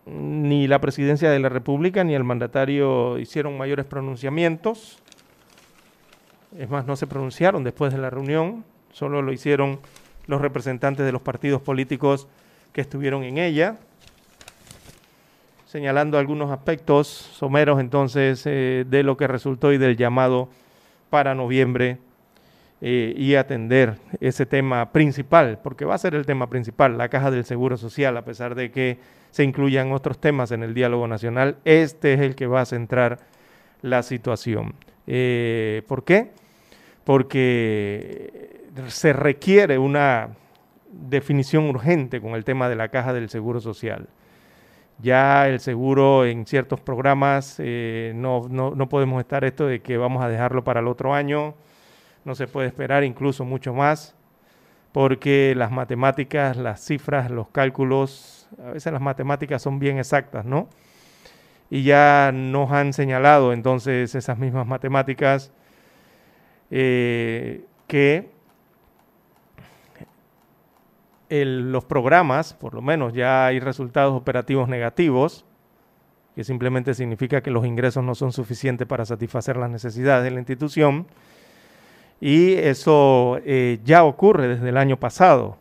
[0.06, 4.98] ni la presidencia de la República ni el mandatario hicieron mayores pronunciamientos.
[6.58, 9.80] Es más, no se pronunciaron después de la reunión, solo lo hicieron
[10.26, 12.28] los representantes de los partidos políticos
[12.72, 13.76] que estuvieron en ella,
[15.66, 20.48] señalando algunos aspectos someros entonces eh, de lo que resultó y del llamado
[21.10, 21.98] para noviembre
[22.87, 27.30] eh, y atender ese tema principal, porque va a ser el tema principal, la caja
[27.30, 28.99] del Seguro Social, a pesar de que
[29.30, 33.20] se incluyan otros temas en el diálogo nacional, este es el que va a centrar
[33.80, 34.74] la situación.
[35.07, 36.32] Eh, ¿Por qué?
[37.05, 40.37] Porque se requiere una
[40.91, 44.09] definición urgente con el tema de la caja del Seguro Social.
[44.99, 49.97] Ya el seguro en ciertos programas, eh, no, no, no podemos estar esto de que
[49.97, 51.55] vamos a dejarlo para el otro año,
[52.24, 54.14] no se puede esperar incluso mucho más,
[54.92, 60.68] porque las matemáticas, las cifras, los cálculos, a veces las matemáticas son bien exactas, ¿no?
[61.70, 65.52] Y ya nos han señalado entonces esas mismas matemáticas
[66.70, 68.30] eh, que
[71.28, 75.44] el, los programas, por lo menos ya hay resultados operativos negativos,
[76.34, 80.40] que simplemente significa que los ingresos no son suficientes para satisfacer las necesidades de la
[80.40, 81.06] institución.
[82.24, 85.58] Y eso eh, ya ocurre desde el año pasado.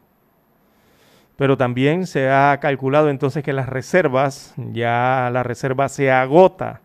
[1.36, 6.80] Pero también se ha calculado entonces que las reservas, ya la reserva se agota.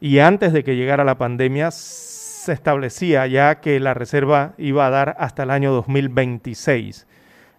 [0.00, 4.90] Y antes de que llegara la pandemia se establecía ya que la reserva iba a
[4.90, 7.06] dar hasta el año 2026.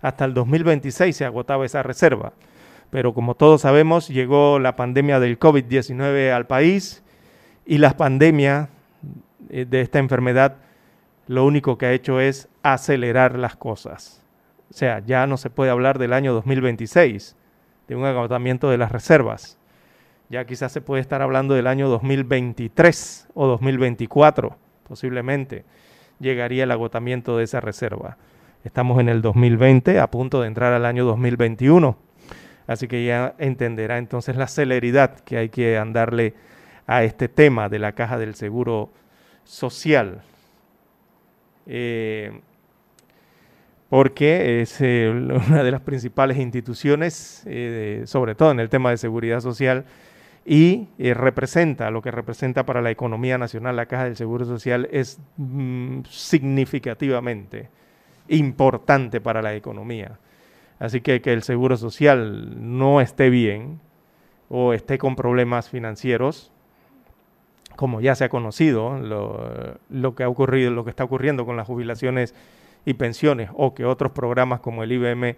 [0.01, 2.33] Hasta el 2026 se agotaba esa reserva
[2.89, 7.03] pero como todos sabemos, llegó la pandemia del COVID-19 al país
[7.67, 8.69] y la pandemia
[9.51, 10.55] eh, de esta enfermedad
[11.29, 14.25] lo único que ha hecho es acelerar las cosas.
[14.69, 17.37] O sea, ya no se puede hablar del año 2026,
[17.87, 19.57] de un agotamiento de las reservas.
[20.29, 24.57] Ya quizás se puede estar hablando del año 2023 o 2024,
[24.87, 25.65] posiblemente
[26.19, 28.17] llegaría el agotamiento de esa reserva.
[28.63, 32.09] Estamos en el 2020, a punto de entrar al año 2021
[32.69, 36.35] Así que ya entenderá entonces la celeridad que hay que andarle
[36.85, 38.91] a este tema de la caja del seguro
[39.43, 40.21] social.
[41.71, 42.41] Eh,
[43.89, 45.09] porque es eh,
[45.47, 49.85] una de las principales instituciones, eh, sobre todo en el tema de seguridad social,
[50.45, 55.19] y representa, lo que representa para la economía nacional la Caja del Seguro Social es
[55.37, 57.69] mm, significativamente
[58.29, 60.17] importante para la economía.
[60.79, 63.79] Así que que el seguro social no esté bien
[64.47, 66.51] o esté con problemas financieros,
[67.79, 71.65] como ya se ha conocido, lo, que ha ocurrido, lo que está ocurriendo con las
[71.65, 72.35] jubilaciones
[72.83, 75.37] y pensiones, o que otros programas como el IBM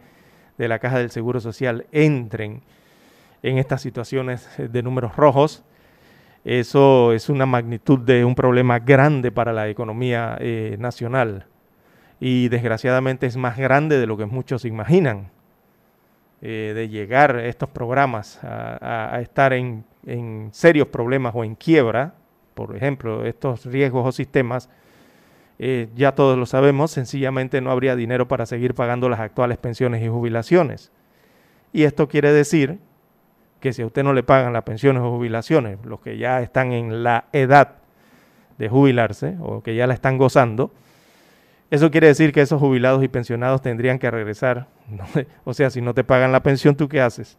[0.58, 2.64] de la Caja del Seguro Social entren
[3.44, 5.64] en estas situaciones de números rojos,
[6.44, 11.46] eso es una magnitud de un problema grande para la economía eh, nacional
[12.20, 15.30] y desgraciadamente es más grande de lo que muchos imaginan.
[16.44, 19.86] Eh, de llegar estos programas a, estar en,
[20.52, 22.16] serios problemas o en quiebra,
[22.54, 24.70] por ejemplo, estos riesgos o sistemas,
[25.60, 30.04] eh, ya todos lo sabemos, sencillamente no habría dinero para seguir pagando las actuales pensiones
[30.04, 30.92] y jubilaciones.
[31.74, 32.80] Y esto quiere decir
[33.60, 36.72] que si a usted no le pagan las pensiones o jubilaciones, los que ya están
[36.72, 37.76] en la edad
[38.58, 40.72] de jubilarse o que ya la están gozando,
[41.70, 44.68] eso quiere decir que esos jubilados y pensionados tendrían que regresar.
[45.46, 47.38] O sea, si no te pagan la pensión, ¿tú qué haces?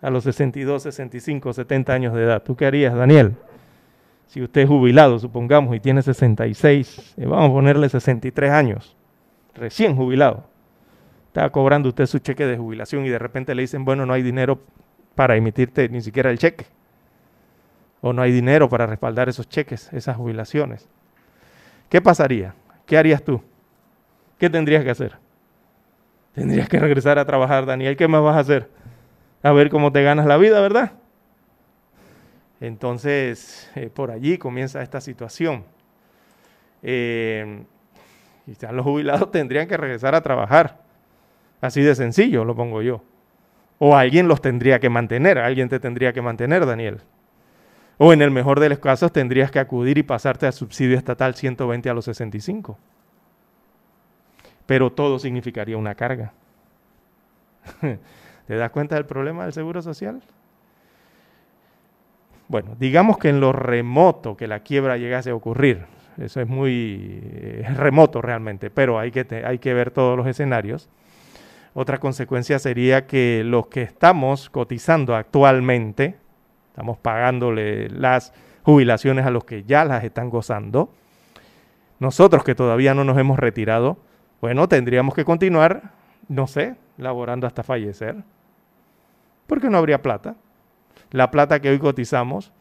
[0.00, 2.42] A los 62, 65, 70 años de edad.
[2.42, 3.34] ¿Tú qué harías, Daniel?
[4.26, 8.96] Si usted es jubilado, supongamos, y tiene 66, eh, vamos a ponerle 63 años,
[9.54, 10.44] recién jubilado.
[11.28, 14.22] Está cobrando usted su cheque de jubilación y de repente le dicen, bueno, no hay
[14.22, 14.60] dinero
[15.14, 16.66] para emitirte ni siquiera el cheque.
[18.00, 20.88] O no hay dinero para respaldar esos cheques, esas jubilaciones.
[21.88, 22.54] ¿Qué pasaría?
[22.86, 23.40] ¿Qué harías tú?
[24.38, 25.16] ¿qué tendrías que hacer?
[26.34, 27.96] Tendrías que regresar a trabajar, Daniel.
[27.96, 28.68] ¿Qué más vas a hacer?
[29.42, 30.92] A ver cómo te ganas la vida, ¿verdad?
[32.66, 35.64] Entonces, eh, por allí comienza esta situación.
[36.82, 37.64] Eh,
[38.46, 40.80] quizás los jubilados tendrían que regresar a trabajar.
[41.60, 43.02] Así de sencillo, lo pongo yo.
[43.78, 47.00] O alguien los tendría que mantener, alguien te tendría que mantener, Daniel.
[47.98, 51.34] O en el mejor de los casos tendrías que acudir y pasarte al subsidio estatal
[51.34, 52.78] 120 a los 65
[54.66, 56.32] pero todo significaría una carga.
[58.46, 60.22] ¿Te das cuenta del problema del seguro social?
[62.48, 65.86] Bueno, digamos que en lo remoto que la quiebra llegase a ocurrir,
[66.18, 70.88] eso es muy eh, remoto realmente, pero hay que, hay que ver todos los escenarios.
[71.72, 76.16] Otra consecuencia sería que los que estamos cotizando actualmente,
[76.68, 78.32] estamos pagándole las
[78.62, 80.90] jubilaciones a los que ya las están gozando,
[81.98, 83.98] nosotros que todavía no nos hemos retirado,
[84.40, 85.92] bueno, tendríamos que continuar,
[86.28, 88.16] no sé, laborando hasta fallecer.
[89.46, 90.36] Porque no habría plata.
[91.10, 92.52] La plata que hoy cotizamos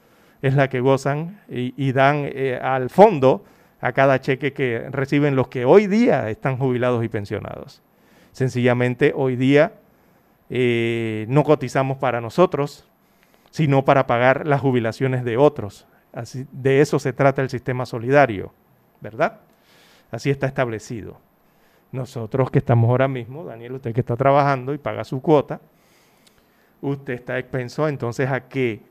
[0.42, 3.46] es la que gozan y, dan eh, al fondo
[3.80, 7.82] a cada cheque que reciben los que hoy día están jubilados y pensionados.
[8.32, 9.74] Sencillamente hoy día
[10.50, 12.88] eh, no cotizamos para nosotros,
[13.52, 15.88] sino para pagar las jubilaciones de otros.
[16.12, 18.54] Así, de eso se trata el sistema solidario,
[19.02, 19.40] ¿verdad?
[20.12, 21.18] Así está establecido.
[21.92, 25.62] Nosotros que estamos ahora mismo, Daniel, usted que está trabajando y paga su cuota,
[26.84, 28.82] usted está expenso entonces a que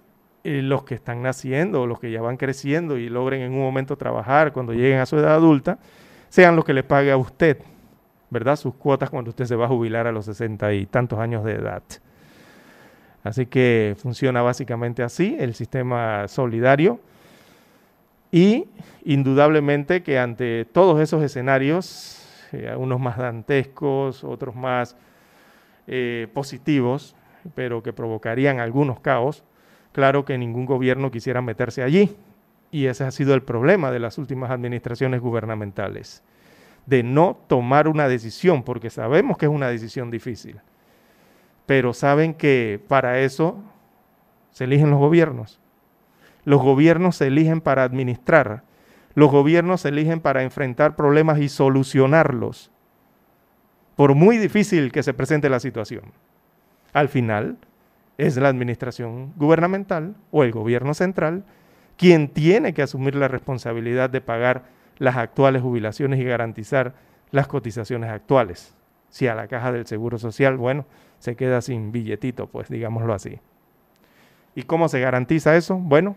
[0.45, 3.97] eh, los que están naciendo los que ya van creciendo y logren en un momento
[3.97, 5.79] trabajar cuando lleguen a su edad adulta,
[6.29, 7.59] sean los que le pague a usted,
[8.31, 8.57] ¿verdad?
[8.57, 11.53] Sus cuotas cuando usted se va a jubilar a los sesenta y tantos años de
[11.53, 11.83] edad.
[13.23, 16.99] Así que funciona básicamente así el sistema solidario.
[18.33, 18.67] Y
[19.05, 24.97] indudablemente que ante todos esos escenarios, eh, unos más dantescos, otros más
[25.87, 27.15] eh, positivos,
[27.55, 29.45] pero que provocarían algunos caos,
[29.93, 32.17] claro que ningún gobierno quisiera meterse allí.
[32.71, 36.23] Y ese ha sido el problema de las últimas administraciones gubernamentales,
[36.87, 40.61] de no tomar una decisión, porque sabemos que es una decisión difícil
[41.67, 43.57] pero saben que para eso
[44.51, 45.61] se eligen los gobiernos.
[46.45, 48.65] Los gobiernos se eligen para administrar.
[49.15, 52.71] Los gobiernos se eligen para enfrentar problemas y solucionarlos,
[53.97, 56.13] por muy difícil que se presente la situación.
[56.93, 57.59] Al final,
[58.19, 61.45] es la administración gubernamental o el gobierno central
[61.97, 64.65] quien tiene que asumir la responsabilidad de pagar
[64.99, 66.95] las actuales jubilaciones y garantizar
[67.31, 68.75] las cotizaciones actuales.
[69.09, 70.87] Si a la caja del Seguro Social, bueno,
[71.19, 73.39] se queda sin billetito, pues digámoslo así.
[74.55, 75.77] ¿Y cómo se garantiza eso?
[75.77, 76.17] Bueno,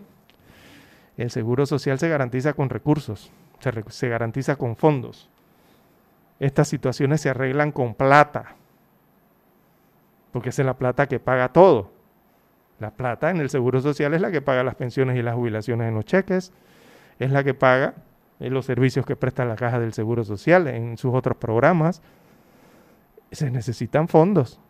[1.16, 5.30] el seguro social se garantiza con recursos, se, garantiza con fondos.
[6.38, 8.56] Estas situaciones se arreglan con plata,
[10.36, 11.90] porque es la plata que paga todo.
[12.78, 15.88] La plata en el seguro social es la que paga las pensiones y las jubilaciones
[15.88, 16.52] en los cheques,
[17.18, 17.94] es la que paga
[18.38, 22.02] en los servicios que presta la caja del seguro social en sus otros programas.
[23.32, 24.60] Se necesitan fondos.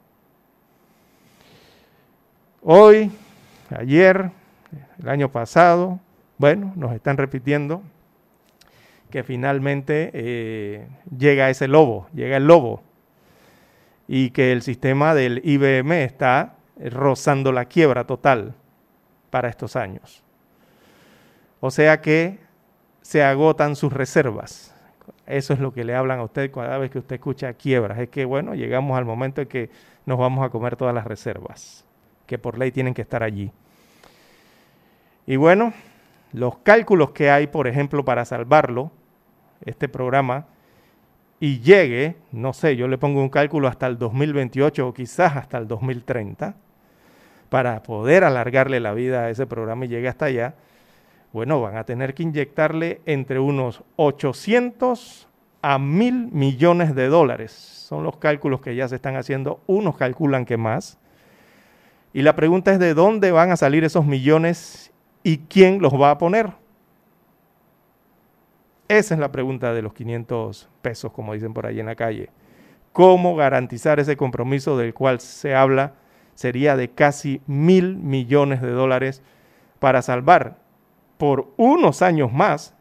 [2.62, 3.10] Hoy,
[3.76, 4.30] ayer,
[5.02, 5.98] el año pasado,
[6.38, 7.82] bueno, nos están repitiendo
[9.10, 10.86] que finalmente eh,
[11.18, 12.84] llega ese lobo, llega el lobo,
[14.08, 18.54] y que el sistema del IBM está rozando la quiebra total
[19.30, 20.22] para estos años.
[21.60, 22.38] O sea que
[23.02, 24.74] se agotan sus reservas.
[25.26, 27.98] Eso es lo que le hablan a usted cada vez que usted escucha quiebras.
[27.98, 29.70] Es que, bueno, llegamos al momento en que
[30.04, 31.84] nos vamos a comer todas las reservas
[32.26, 33.50] que por ley tienen que estar allí.
[35.26, 35.72] Y bueno,
[36.32, 38.90] los cálculos que hay, por ejemplo, para salvarlo,
[39.64, 40.46] este programa,
[41.40, 45.58] y llegue, no sé, yo le pongo un cálculo hasta el 2028 o quizás hasta
[45.58, 46.54] el 2030,
[47.48, 50.54] para poder alargarle la vida a ese programa y llegue hasta allá,
[51.32, 55.28] bueno, van a tener que inyectarle entre unos 800
[55.62, 57.52] a mil millones de dólares.
[57.52, 59.60] Son los cálculos que ya se están haciendo.
[59.66, 60.98] Unos calculan que más,
[62.16, 64.90] y la pregunta es de dónde van a salir esos millones
[65.22, 66.50] y quién los va a poner.
[68.88, 72.30] Esa es la pregunta de los 500 pesos, como dicen por ahí en la calle.
[72.92, 75.94] ¿Cómo garantizar ese compromiso del cual se habla?
[76.34, 79.22] Sería de casi mil millones de dólares
[79.78, 80.58] para salvar
[81.18, 82.74] por unos años más,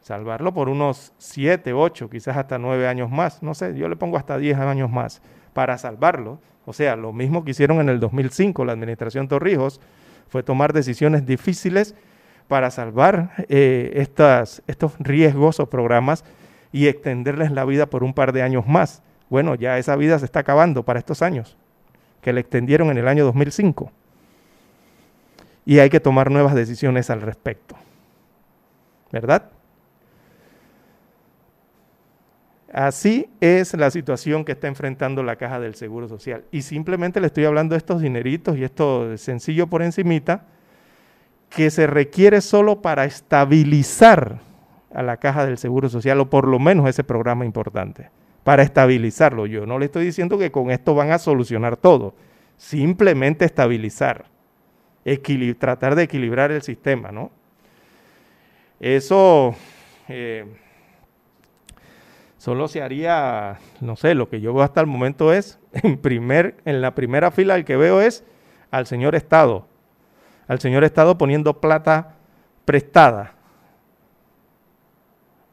[0.00, 4.16] salvarlo por unos 7, 8, quizás hasta 9 años más, no sé, yo le pongo
[4.16, 8.64] hasta 10 años más para salvarlo o sea, lo mismo que hicieron en el 2005
[8.64, 9.80] la administración Torrijos,
[10.28, 11.96] fue tomar decisiones difíciles
[12.50, 16.24] para salvar eh, estas, estos riesgos o programas
[16.72, 19.04] y extenderles la vida por un par de años más.
[19.28, 21.56] Bueno, ya esa vida se está acabando para estos años,
[22.20, 23.92] que le extendieron en el año 2005.
[25.64, 27.76] Y hay que tomar nuevas decisiones al respecto.
[29.12, 29.44] ¿Verdad?
[32.72, 36.42] Así es la situación que está enfrentando la caja del Seguro Social.
[36.50, 40.46] Y simplemente le estoy hablando de estos dineritos y esto sencillo por encimita,
[41.50, 44.38] que se requiere solo para estabilizar
[44.94, 48.10] a la caja del Seguro Social, o por lo menos ese programa importante,
[48.44, 49.46] para estabilizarlo.
[49.46, 52.14] Yo no le estoy diciendo que con esto van a solucionar todo,
[52.56, 54.26] simplemente estabilizar,
[55.58, 57.30] tratar de equilibrar el sistema, ¿no?
[58.78, 59.54] Eso...
[60.08, 60.46] Eh,
[62.40, 66.56] solo se haría, no sé, lo que yo veo hasta el momento es, en, primer,
[66.64, 68.24] en la primera fila el que veo es
[68.70, 69.68] al señor Estado,
[70.50, 72.16] al señor Estado poniendo plata
[72.64, 73.34] prestada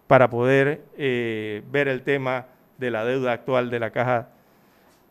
[0.08, 2.48] para poder eh, ver el tema
[2.80, 4.30] de la deuda actual de la caja,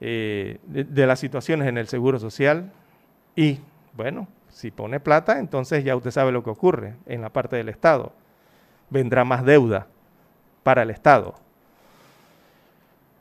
[0.01, 2.73] eh, de las situaciones en el Seguro Social
[3.37, 3.61] y,
[3.93, 7.69] bueno, si pone plata, entonces ya usted sabe lo que ocurre en la parte del
[7.69, 8.13] Estado.
[8.91, 9.87] Vendrá más deuda
[10.65, 11.37] para el Estado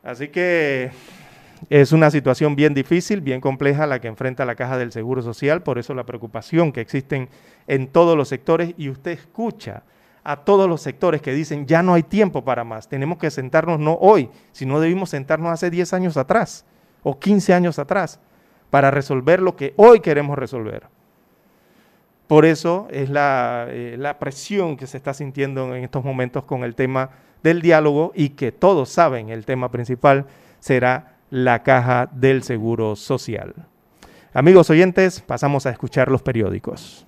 [0.01, 0.89] Así que
[1.69, 5.63] es una situación bien difícil, bien compleja la que enfrenta la Caja del Seguro Social,
[5.63, 7.29] por eso la preocupación que existen
[7.67, 9.83] en todos los sectores y usted escucha
[10.23, 13.79] a todos los sectores que dicen ya no hay tiempo para más, tenemos que sentarnos
[13.79, 16.65] no hoy, sino debimos sentarnos hace 10 años atrás
[17.03, 18.19] o 15 años atrás
[18.69, 20.87] para resolver lo que hoy queremos resolver.
[22.27, 26.63] Por eso es la, eh, la presión que se está sintiendo en estos momentos con
[26.63, 27.11] el tema
[27.43, 30.25] del diálogo y que todos saben el tema principal
[30.59, 33.53] será la caja del Seguro Social.
[34.33, 37.05] Amigos oyentes, pasamos a escuchar los periódicos.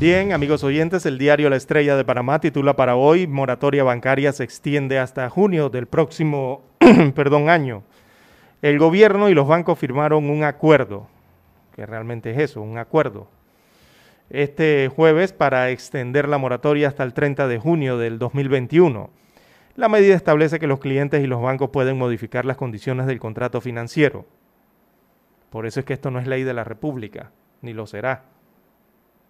[0.00, 4.44] Bien, amigos oyentes, el diario La Estrella de Panamá titula para hoy, moratoria bancaria se
[4.44, 6.62] extiende hasta junio del próximo
[7.14, 7.82] perdón, año.
[8.62, 11.06] El gobierno y los bancos firmaron un acuerdo,
[11.74, 13.28] que realmente es eso, un acuerdo,
[14.30, 19.10] este jueves para extender la moratoria hasta el 30 de junio del 2021.
[19.76, 23.60] La medida establece que los clientes y los bancos pueden modificar las condiciones del contrato
[23.60, 24.26] financiero.
[25.50, 27.30] Por eso es que esto no es ley de la República,
[27.62, 28.24] ni lo será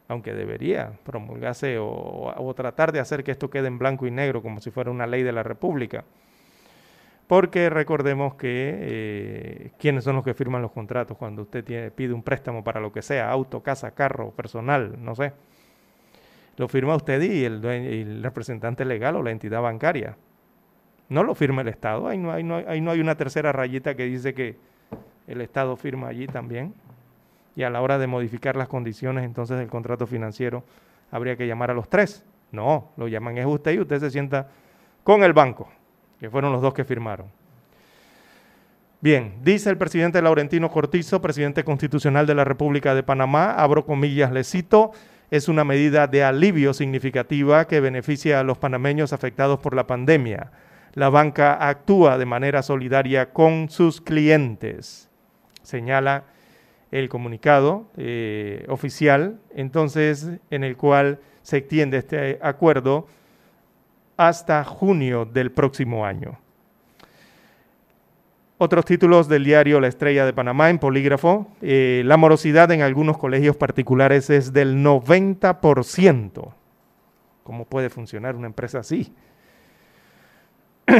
[0.08, 4.60] aunque debería promulgarse o, tratar de hacer que esto quede en blanco y negro como
[4.60, 6.04] si fuera una ley de la República.
[7.28, 12.22] Porque recordemos que eh, quiénes son los que firman los contratos cuando usted pide un
[12.22, 15.32] préstamo para lo que sea, auto, casa, carro, personal, no sé.
[16.56, 20.16] Lo firma usted y el, el representante legal o la entidad bancaria.
[21.10, 22.08] No lo firma el Estado.
[22.08, 24.56] Ahí no, ahí no hay una tercera rayita que dice que
[25.28, 26.74] el Estado firma allí también
[27.58, 30.62] y a la hora de modificar las condiciones entonces del contrato financiero
[31.10, 32.24] habría que llamar a los tres.
[32.52, 34.48] No, lo llaman es usted y usted se sienta
[35.02, 35.68] con el banco,
[36.20, 37.26] que fueron los dos que firmaron.
[39.00, 44.32] Bien, dice el presidente Laurentino Cortizo, presidente constitucional de la República de Panamá, abro comillas,
[44.32, 44.90] le cito,
[45.30, 50.50] es una medida de alivio significativa que beneficia a los panameños afectados por la pandemia.
[50.94, 55.08] La banca actúa de manera solidaria con sus clientes,
[55.62, 56.24] señala
[56.90, 63.06] el comunicado eh, oficial, entonces en el cual se extiende este acuerdo
[64.18, 66.38] hasta junio del próximo año.
[68.58, 71.48] Otros títulos del diario La Estrella de Panamá en Polígrafo.
[71.62, 76.52] Eh, la morosidad en algunos colegios particulares es del 90%.
[77.44, 79.14] ¿Cómo puede funcionar una empresa así?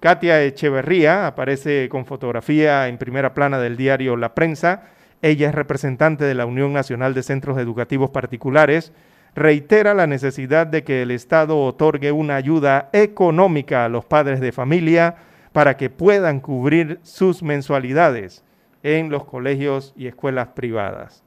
[0.00, 4.94] Katia Echeverría aparece con fotografía en primera plana del diario La Prensa
[5.24, 8.92] ella es representante de la Unión Nacional de Centros Educativos Particulares.
[9.34, 14.52] Reitera la necesidad de que el Estado otorgue una ayuda económica a los padres de
[14.52, 15.16] familia
[15.52, 18.44] para que puedan cubrir sus mensualidades
[18.84, 21.24] en los colegios y escuelas privadas.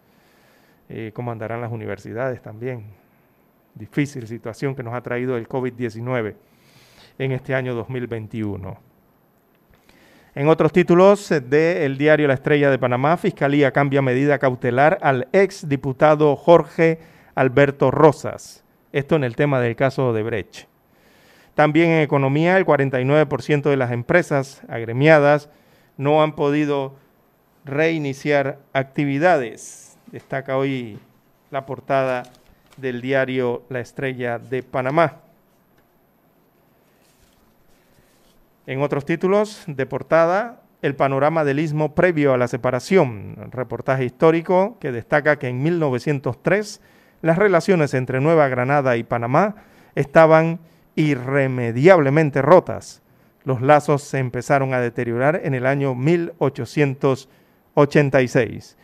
[0.90, 2.86] Eh, ¿Cómo andarán las universidades también?
[3.76, 6.36] Difícil situación que nos ha traído el COVID-19
[7.20, 8.78] en este año 2021.
[10.36, 15.68] En otros títulos del diario La Estrella de Panamá, Fiscalía cambia medida cautelar al ex
[15.68, 17.00] diputado Jorge
[17.38, 18.64] Alberto Rosas.
[18.92, 20.66] Esto en el tema del caso de Brecht.
[21.54, 25.48] También en economía, el 49% de las empresas agremiadas
[25.98, 26.96] no han podido
[27.64, 30.00] reiniciar actividades.
[30.08, 30.98] Destaca hoy
[31.52, 32.24] la portada
[32.78, 35.18] del diario La Estrella de Panamá.
[38.66, 44.78] En otros títulos de portada, el panorama del istmo previo a la separación, reportaje histórico
[44.80, 46.82] que destaca que en 1903
[47.22, 49.58] las relaciones entre Nueva Granada y Panamá
[49.96, 50.60] estaban
[50.96, 53.04] irremediablemente rotas.
[53.44, 58.78] Los lazos se empezaron a deteriorar en el año 1886.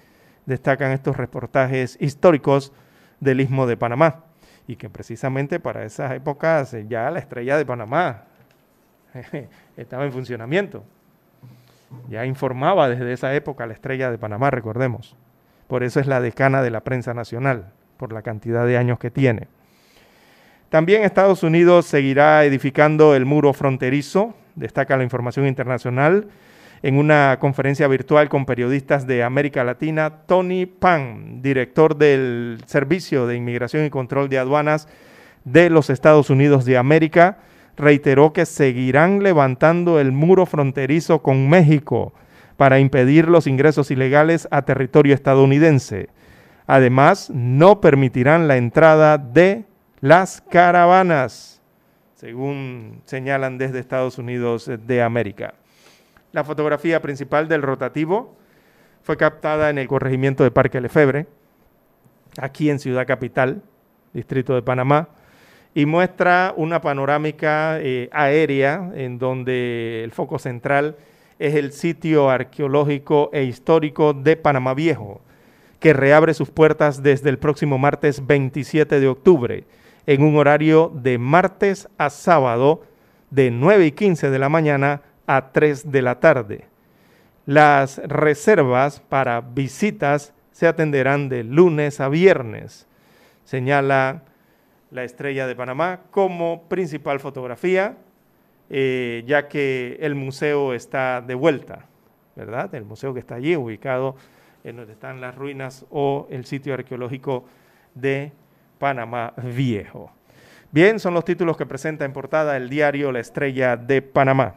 [0.45, 2.71] Destacan estos reportajes históricos
[3.19, 4.23] del istmo de Panamá
[4.67, 8.23] y que precisamente para esas épocas ya la estrella de Panamá
[9.77, 10.83] estaba en funcionamiento.
[12.09, 15.15] Ya informaba desde esa época la estrella de Panamá, recordemos.
[15.67, 17.71] Por eso es la decana de la prensa nacional,
[18.03, 19.47] por la cantidad de años que tiene.
[20.67, 26.27] También Estados Unidos seguirá edificando el muro fronterizo, destaca la información internacional.
[26.81, 33.37] En una conferencia virtual con periodistas de América Latina, Tony Pan, director del Servicio de
[33.37, 34.89] Inmigración y Control de Aduanas
[35.45, 37.37] de los Estados Unidos de América,
[37.77, 42.11] reiteró que seguirán levantando el muro fronterizo con México
[42.57, 46.09] para impedir los ingresos ilegales a territorio estadounidense.
[46.65, 49.65] Además, no permitirán la entrada de
[49.99, 51.61] las caravanas,
[52.15, 55.53] según señalan desde Estados Unidos de América.
[56.31, 58.35] La fotografía principal del rotativo
[59.03, 61.27] fue captada en el corregimiento de Parque Lefebre,
[62.37, 63.61] aquí en Ciudad Capital,
[64.13, 65.09] Distrito de Panamá,
[65.75, 70.95] y muestra una panorámica eh, aérea en donde el foco central
[71.39, 75.21] es el sitio arqueológico e histórico de Panamá Viejo,
[75.83, 79.65] que reabre sus puertas desde el próximo martes 27 de octubre,
[80.05, 82.83] en un horario de martes a sábado,
[83.31, 86.67] de 9 y 15 de la mañana a 3 de la tarde.
[87.45, 92.87] Las reservas para visitas se atenderán de lunes a viernes,
[93.43, 94.23] señala
[94.89, 97.97] la estrella de Panamá como principal fotografía,
[98.69, 101.87] eh, ya que el museo está de vuelta,
[102.37, 102.73] ¿verdad?
[102.73, 104.15] El museo que está allí, ubicado
[104.63, 107.45] en donde están las ruinas o el sitio arqueológico
[107.93, 108.31] de
[108.79, 110.11] Panamá Viejo.
[110.71, 114.55] Bien, son los títulos que presenta en portada el diario La Estrella de Panamá.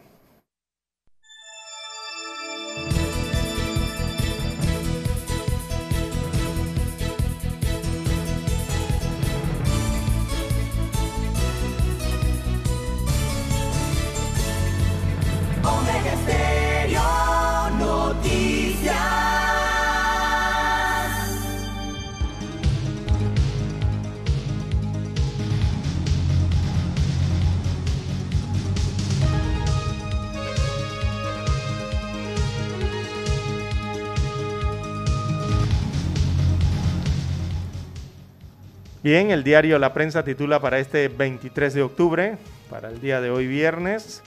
[39.06, 42.38] Bien, el diario La Prensa titula para este 23 de octubre,
[42.68, 44.20] para el día de hoy viernes,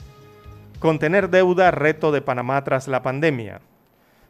[0.78, 3.60] Contener deuda, reto de Panamá tras la pandemia.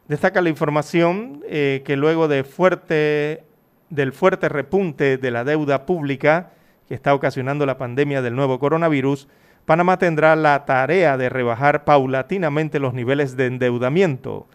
[0.08, 3.44] Destaca la información eh, que luego fuerte,
[3.90, 6.50] del fuerte repunte de la deuda pública
[6.88, 9.28] que está ocasionando la pandemia del nuevo coronavirus,
[9.66, 14.48] Panamá tendrá la tarea de rebajar paulatinamente los niveles de endeudamiento.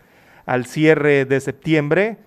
[0.45, 2.17] Al cierre de septiembre,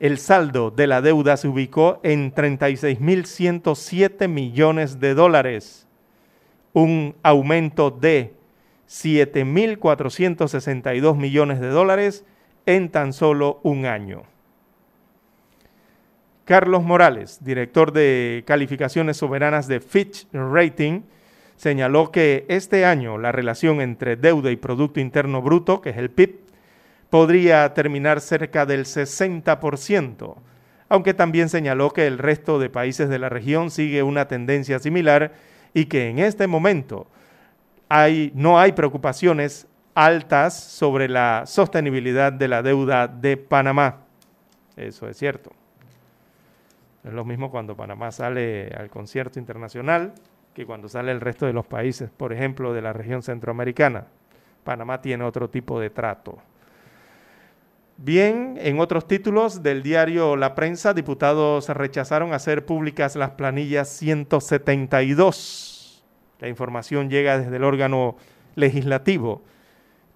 [0.00, 5.88] el saldo de la deuda se ubicó en 36.107 millones de dólares,
[6.72, 8.32] un aumento de
[8.88, 12.24] 7.462 millones de dólares
[12.66, 14.24] en tan solo un año.
[16.44, 21.02] Carlos Morales, director de calificaciones soberanas de Fitch Rating,
[21.56, 26.10] señaló que este año la relación entre deuda y Producto Interno Bruto, que es el
[26.10, 26.47] PIB,
[27.10, 30.36] podría terminar cerca del 60%,
[30.88, 35.32] aunque también señaló que el resto de países de la región sigue una tendencia similar
[35.74, 37.06] y que en este momento
[37.88, 44.02] hay, no hay preocupaciones altas sobre la sostenibilidad de la deuda de Panamá.
[44.76, 45.50] Eso es cierto.
[47.04, 50.12] Es lo mismo cuando Panamá sale al concierto internacional
[50.54, 54.06] que cuando sale el resto de los países, por ejemplo, de la región centroamericana.
[54.64, 56.38] Panamá tiene otro tipo de trato.
[58.00, 66.04] Bien, en otros títulos del diario La Prensa, diputados rechazaron hacer públicas las planillas 172.
[66.38, 68.14] La información llega desde el órgano
[68.54, 69.42] legislativo,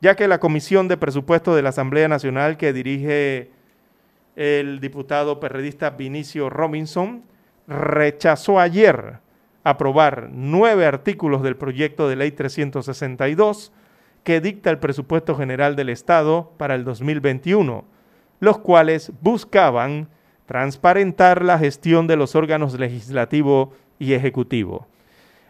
[0.00, 3.50] ya que la Comisión de Presupuesto de la Asamblea Nacional que dirige
[4.36, 7.24] el diputado perredista Vinicio Robinson
[7.66, 9.18] rechazó ayer
[9.64, 13.72] aprobar nueve artículos del proyecto de ley 362
[14.24, 17.84] que dicta el presupuesto general del Estado para el 2021,
[18.40, 20.08] los cuales buscaban
[20.46, 24.86] transparentar la gestión de los órganos legislativo y ejecutivo.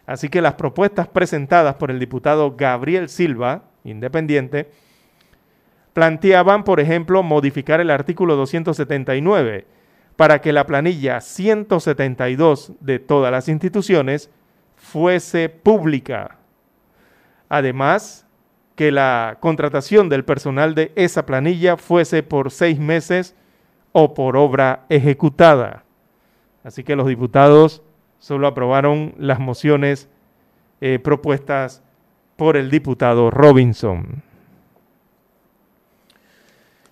[0.05, 4.69] Así que las propuestas presentadas por el diputado Gabriel Silva, independiente,
[5.93, 9.65] planteaban, por ejemplo, modificar el artículo 279
[10.15, 14.29] para que la planilla 172 de todas las instituciones
[14.75, 16.37] fuese pública.
[17.49, 18.22] Además,
[18.75, 23.35] que la contratación del personal de esa planilla fuese por seis meses
[23.91, 25.83] o por obra ejecutada.
[26.63, 27.83] Así que los diputados
[28.19, 30.09] solo aprobaron las mociones
[30.81, 31.83] eh, propuestas
[32.35, 34.23] por el diputado Robinson.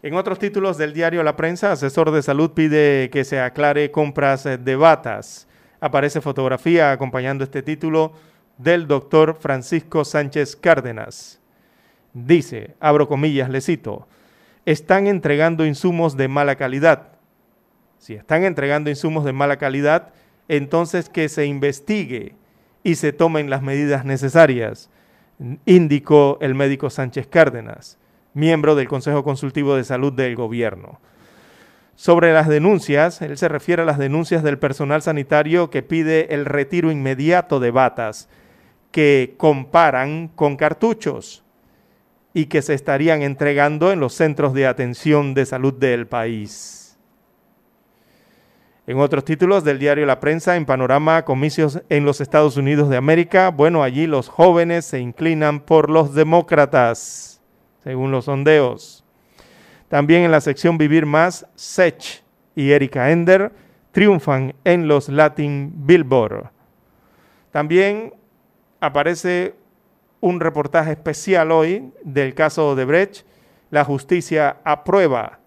[0.03, 4.43] En otros títulos del diario La Prensa, asesor de salud pide que se aclare compras
[4.43, 5.47] de batas.
[5.79, 8.13] Aparece fotografía acompañando este título
[8.57, 11.40] del doctor Francisco Sánchez Cárdenas.
[12.13, 14.07] Dice, abro comillas, le cito,
[14.65, 17.09] están entregando insumos de mala calidad.
[17.97, 20.13] Si están entregando insumos de mala calidad,
[20.47, 22.35] entonces que se investigue
[22.83, 24.89] y se tomen las medidas necesarias,
[25.65, 27.97] indicó el médico Sánchez Cárdenas,
[28.33, 30.99] miembro del Consejo Consultivo de Salud del Gobierno.
[31.95, 36.45] Sobre las denuncias, él se refiere a las denuncias del personal sanitario que pide el
[36.45, 38.27] retiro inmediato de batas
[38.91, 41.43] que comparan con cartuchos
[42.33, 46.97] y que se estarían entregando en los centros de atención de salud del país.
[48.87, 52.97] En otros títulos del diario La Prensa, en panorama comicios en los Estados Unidos de
[52.97, 57.41] América, bueno, allí los jóvenes se inclinan por los demócratas,
[57.83, 59.03] según los sondeos.
[59.87, 62.23] También en la sección Vivir Más, SECH
[62.55, 63.51] y Erika Ender
[63.91, 66.49] triunfan en los Latin Billboard.
[67.51, 68.13] También
[68.79, 69.53] aparece
[70.21, 73.25] un reportaje especial hoy del caso de Brecht.
[73.69, 75.39] La justicia aprueba.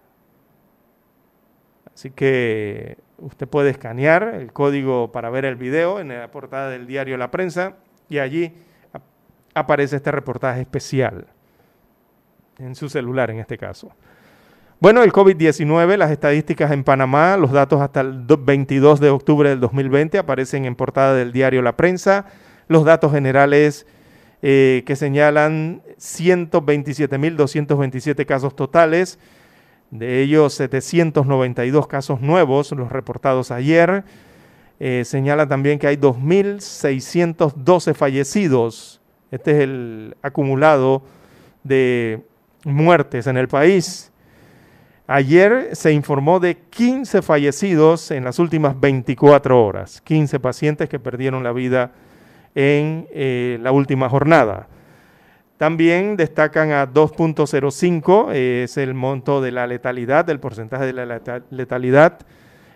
[1.93, 6.87] Así que usted puede escanear el código para ver el video en la portada del
[6.87, 7.77] diario La Prensa
[8.09, 8.53] y allí
[9.53, 11.27] aparece este reportaje especial
[12.59, 13.91] en su celular en este caso.
[14.81, 19.61] Bueno, el COVID-19, las estadísticas en Panamá, los datos hasta el 22 de octubre del
[19.61, 22.25] 2020 aparecen en portada del diario La Prensa.
[22.67, 23.87] Los datos generales
[24.41, 29.19] eh, que señalan 127.227 casos totales,
[29.91, 34.03] de ellos 792 casos nuevos, los reportados ayer.
[34.79, 38.99] Eh, señala también que hay 2.612 fallecidos.
[39.31, 41.03] Este es el acumulado
[41.63, 42.25] de
[42.65, 44.11] muertes en el país.
[45.07, 51.43] Ayer se informó de 15 fallecidos en las últimas 24 horas, 15 pacientes que perdieron
[51.43, 51.91] la vida
[52.55, 54.67] en eh, la última jornada.
[55.57, 62.19] También destacan a 2.05, es el monto de la letalidad, del porcentaje de la letalidad.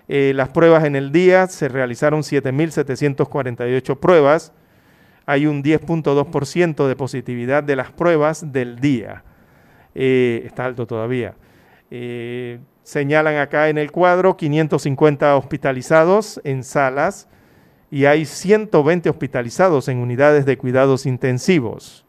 [0.08, 4.54] Eh, las pruebas en el día se realizaron 7.748 pruebas.
[5.26, 9.24] Hay un 10.2% de positividad de las pruebas del día.
[9.94, 11.36] Eh, está alto todavía.
[11.92, 17.28] Eh, señalan acá en el cuadro 550 hospitalizados en salas
[17.92, 22.06] y hay 120 hospitalizados en unidades de cuidados intensivos.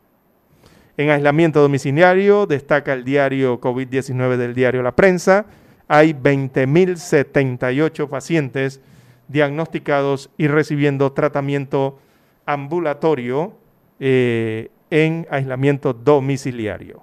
[0.97, 5.47] En aislamiento domiciliario destaca el diario COVID-19 del diario La Prensa.
[5.89, 8.81] Hay 20.078 pacientes
[9.28, 11.99] diagnosticados y recibiendo tratamiento
[12.45, 13.55] ambulatorio
[13.99, 17.03] eh, en aislamiento domiciliario.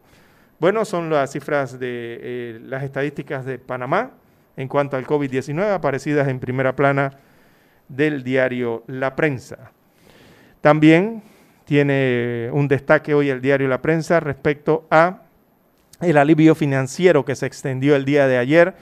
[0.60, 4.12] Bueno, son las cifras de eh, las estadísticas de Panamá
[4.56, 7.18] en cuanto al COVID-19 aparecidas en primera plana
[7.88, 9.72] del diario La Prensa.
[10.62, 11.24] También
[11.66, 15.22] tiene un destaque hoy el diario La Prensa respecto a
[16.02, 18.76] el alivio financiero que se extendió el día de ayer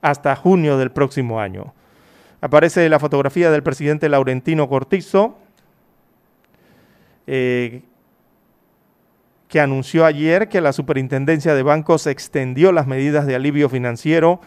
[0.00, 1.74] hasta junio del próximo año.
[2.40, 5.38] Aparece la fotografía del presidente Laurentino Cortizo,
[7.26, 7.82] eh,
[9.48, 14.40] que anunció ayer que la Superintendencia de Bancos extendió las medidas de alivio financiero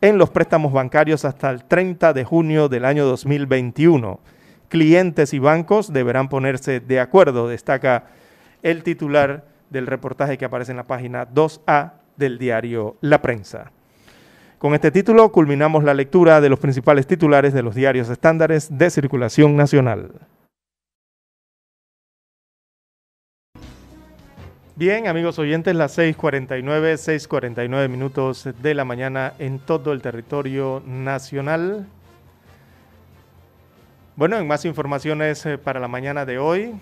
[0.00, 4.20] en los préstamos bancarios hasta el 30 de junio del año 2021.
[4.68, 8.04] Clientes y bancos deberán ponerse de acuerdo, destaca
[8.62, 13.70] el titular del reportaje que aparece en la página 2A del diario La Prensa.
[14.58, 18.90] Con este título culminamos la lectura de los principales titulares de los diarios estándares de
[18.90, 20.10] circulación nacional.
[24.78, 31.88] Bien, amigos oyentes, las 6:49, 6:49 minutos de la mañana en todo el territorio nacional.
[34.14, 36.74] Bueno, en más informaciones eh, para la mañana de hoy,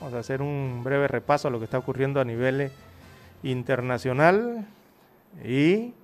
[0.00, 2.70] vamos a hacer un breve repaso a lo que está ocurriendo a nivel eh,
[3.42, 4.64] internacional
[5.44, 5.94] y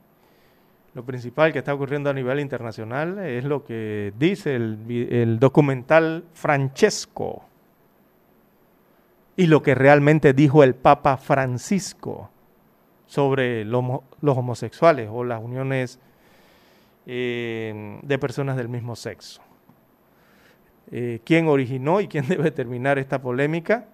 [0.95, 6.25] lo principal que está ocurriendo a nivel internacional es lo que dice el, el documental
[6.35, 7.45] Francesco
[9.41, 12.29] y lo que realmente dijo el Papa Francisco
[13.07, 15.99] sobre los homosexuales o las uniones
[17.07, 19.41] eh, de personas del mismo sexo.
[20.91, 23.87] Eh, ¿Quién originó y quién debe terminar esta polémica?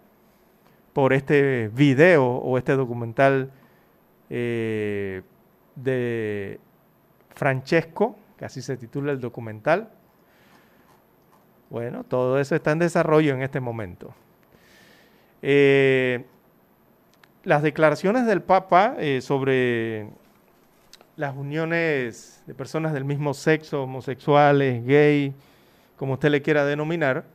[0.92, 3.52] Por este video o este documental
[4.30, 5.22] eh,
[5.76, 6.58] de
[7.36, 9.90] Francesco, que así se titula el documental.
[11.70, 14.12] Bueno, todo eso está en desarrollo en este momento.
[15.48, 16.24] Eh,
[17.44, 20.08] las declaraciones del Papa eh, sobre
[21.14, 25.32] las uniones de personas del mismo sexo, homosexuales, gay,
[25.96, 27.26] como usted le quiera denominar,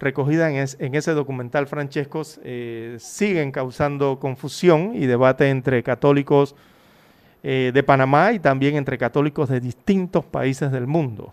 [0.00, 6.56] recogidas en, ese documental Francesco, eh, siguen causando confusión y debate entre católicos
[7.44, 11.32] de Panamá y también entre católicos de distintos países del mundo.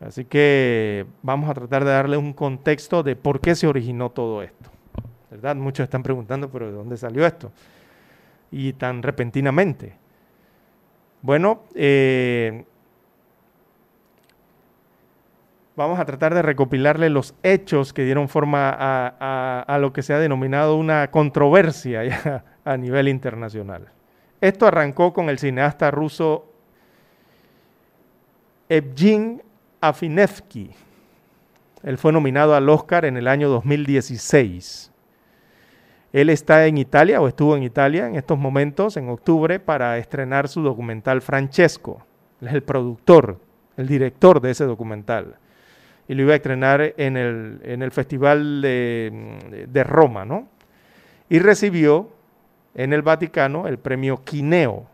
[0.00, 4.42] Así que vamos a tratar de darle un contexto de por qué se originó todo
[4.42, 4.70] esto.
[5.30, 5.54] ¿Verdad?
[5.56, 7.52] Muchos están preguntando, pero ¿de dónde salió esto?
[8.50, 9.94] Y tan repentinamente.
[11.22, 12.64] Bueno, eh,
[15.76, 20.18] vamos a tratar de recopilarle los hechos que dieron forma a, lo que se ha
[20.18, 23.88] denominado una controversia a nivel internacional.
[24.40, 26.46] Esto arrancó con el cineasta ruso
[28.70, 29.42] Evgeny
[29.80, 30.70] Afinevsky.
[31.82, 34.92] Él fue nominado al Oscar en el año 2016.
[36.12, 40.48] Él está en Italia o estuvo en Italia en estos momentos, en octubre, para estrenar
[40.48, 42.04] su documental Francesco.
[42.40, 43.38] Él es el productor,
[43.76, 45.36] el director de ese documental.
[46.08, 50.48] Y lo iba a estrenar en el, en el Festival de, de Roma, ¿no?
[51.28, 52.10] Y recibió
[52.74, 54.86] en el Vaticano el premio Quineo,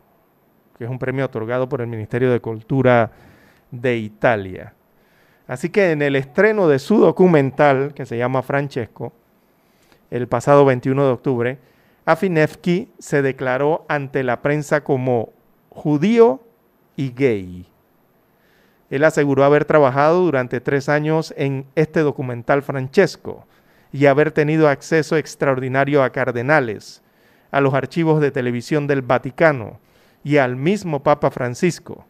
[0.77, 3.11] que es un premio otorgado por el Ministerio de Cultura
[3.71, 4.75] de Italia.
[5.47, 9.13] Así que en el estreno de su documental, que se llama Francesco,
[10.11, 11.59] el pasado 21 de octubre,
[12.05, 15.33] Afinevsky se declaró ante la prensa como
[15.71, 16.41] judío
[16.97, 17.67] y gay.
[18.91, 23.47] Él aseguró haber trabajado durante tres años en este documental Francesco
[23.93, 27.03] y haber tenido acceso extraordinario a cardenales,
[27.51, 29.81] a los archivos de televisión del Vaticano
[30.23, 32.07] y al mismo Papa Francisco.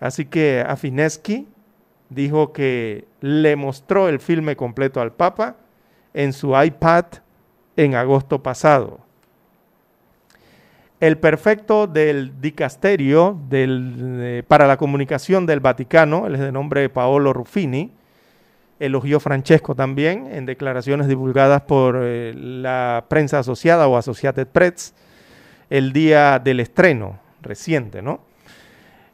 [0.00, 1.46] Así que Afinesky
[2.08, 5.56] dijo que le mostró el filme completo al Papa
[6.12, 7.06] en su iPad
[7.76, 9.00] en agosto pasado.
[11.00, 13.38] El perfecto del dicasterio
[14.46, 17.92] para la comunicación del Vaticano, él es de nombre Paolo Ruffini,
[18.78, 24.94] elogió Francesco también en declaraciones divulgadas por eh, la prensa asociada o Associated Press
[25.70, 28.20] el día del estreno reciente, ¿no?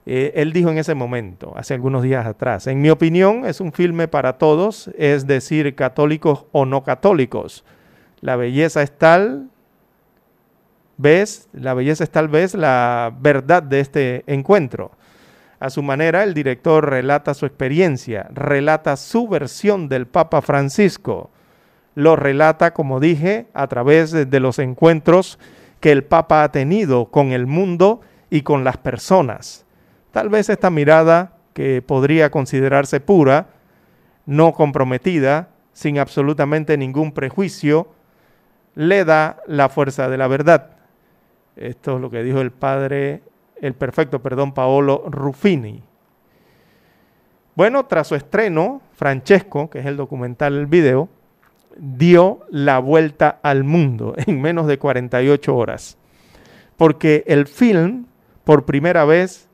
[0.06, 3.72] Eh, él dijo en ese momento, hace algunos días atrás, en mi opinión es un
[3.72, 7.64] filme para todos, es decir, católicos o no católicos.
[8.20, 9.48] La belleza es tal,
[10.96, 14.92] ves, la belleza es tal vez la verdad de este encuentro.
[15.58, 21.30] A su manera, el director relata su experiencia, relata su versión del Papa Francisco.
[21.94, 25.38] Lo relata, como dije, a través de los encuentros
[25.80, 29.66] que el Papa ha tenido con el mundo y con las personas.
[30.12, 33.48] Tal vez esta mirada, que podría considerarse pura,
[34.26, 37.88] no comprometida, sin absolutamente ningún prejuicio,
[38.74, 40.70] le da la fuerza de la verdad.
[41.56, 43.22] Esto es lo que dijo el padre
[43.60, 45.82] el perfecto, perdón, Paolo Ruffini.
[47.54, 51.10] Bueno, tras su estreno, Francesco, que es el documental, el video,
[51.76, 55.98] dio la vuelta al mundo en menos de 48 horas.
[56.76, 58.06] Porque el film,
[58.44, 59.49] por primera vez,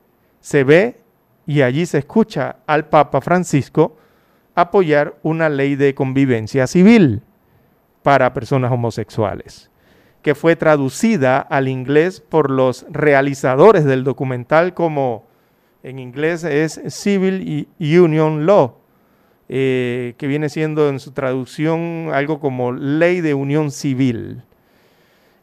[0.47, 0.95] se ve
[1.45, 3.97] y allí se escucha al Papa Francisco
[4.55, 7.21] apoyar una ley de convivencia civil
[8.01, 9.69] para personas homosexuales
[10.21, 15.27] que fue traducida al inglés por los realizadores del documental como
[15.83, 18.75] en inglés es Civil Union Law,
[19.49, 24.43] eh, que viene siendo en su traducción algo como ley de unión civil.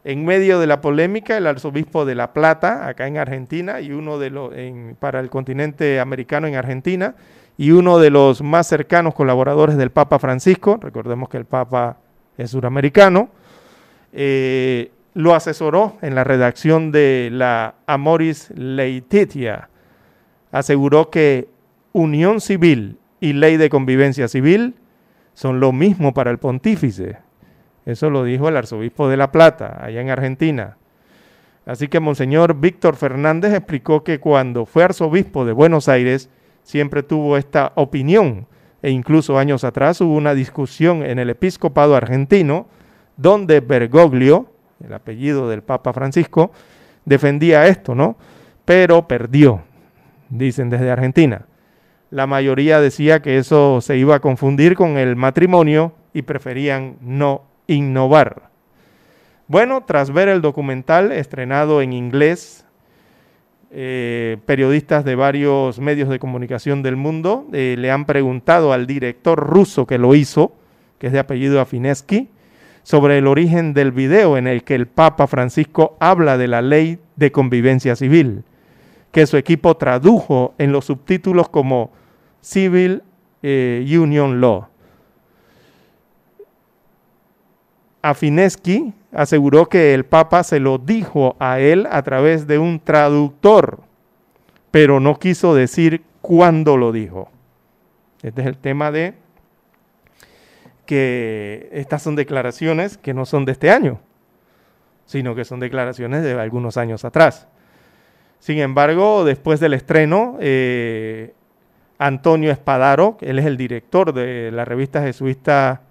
[0.07, 4.19] En medio de la polémica, el arzobispo de La Plata, acá en Argentina, y uno
[4.19, 4.53] de los,
[4.99, 7.15] para el continente americano en Argentina,
[7.57, 11.97] y uno de los más cercanos colaboradores del Papa Francisco, recordemos que el Papa
[12.37, 13.29] es suramericano,
[14.13, 19.69] eh, lo asesoró en la redacción de la Amoris Laetitia.
[20.51, 21.47] Aseguró que
[21.93, 24.75] unión civil y ley de convivencia civil
[25.33, 27.24] son lo mismo para el pontífice.
[27.85, 30.77] Eso lo dijo el arzobispo de La Plata, allá en Argentina.
[31.65, 36.29] Así que Monseñor Víctor Fernández explicó que cuando fue arzobispo de Buenos Aires
[36.63, 38.47] siempre tuvo esta opinión
[38.81, 42.67] e incluso años atrás hubo una discusión en el episcopado argentino
[43.17, 44.47] donde Bergoglio,
[44.83, 46.51] el apellido del Papa Francisco,
[47.05, 48.17] defendía esto, ¿no?
[48.63, 49.63] Pero perdió,
[50.29, 51.45] dicen desde Argentina.
[52.11, 57.43] La mayoría decía que eso se iba a confundir con el matrimonio y preferían no
[57.67, 58.49] innovar.
[59.47, 62.65] Bueno, tras ver el documental estrenado en inglés,
[63.71, 69.37] eh, periodistas de varios medios de comunicación del mundo eh, le han preguntado al director
[69.37, 70.53] ruso que lo hizo,
[70.97, 72.29] que es de apellido Afinesky,
[72.83, 76.99] sobre el origen del video en el que el Papa Francisco habla de la ley
[77.15, 78.43] de convivencia civil,
[79.11, 81.91] que su equipo tradujo en los subtítulos como
[82.41, 83.01] Civil
[83.43, 84.67] eh, Union Law.
[88.09, 93.79] Afinesky aseguró que el Papa se lo dijo a él a través de un traductor,
[94.69, 97.29] pero no quiso decir cuándo lo dijo.
[98.21, 99.15] Este es el tema de
[100.85, 103.99] que estas son declaraciones que no son de este año,
[105.07, 107.47] sino que son declaraciones de algunos años atrás.
[108.37, 111.33] Sin embargo, después del estreno, eh,
[111.97, 115.81] Antonio Espadaro, él es el director de la revista jesuita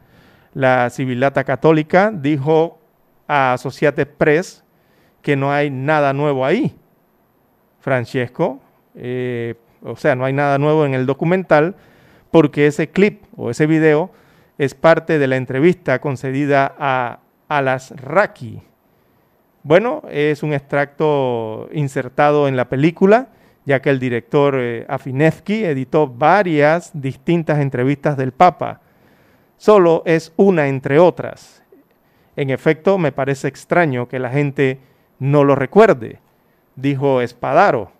[0.55, 2.79] La Civilata Católica, dijo
[3.29, 4.65] a Associated Press
[5.21, 6.75] que no hay nada nuevo ahí.
[7.81, 8.61] Francesco,
[8.95, 11.75] eh, o sea, no hay nada nuevo en el documental
[12.31, 14.11] porque ese clip o ese video
[14.59, 18.63] es parte de la entrevista concedida a Alasraki.
[19.63, 23.29] Bueno, es un extracto insertado en la película,
[23.65, 28.81] ya que el director eh, Afinevsky editó varias distintas entrevistas del Papa.
[29.57, 31.63] Solo es una entre otras.
[32.37, 34.81] En efecto, me parece extraño que la gente
[35.19, 36.19] no lo recuerde,
[36.77, 37.93] dijo Espadaro,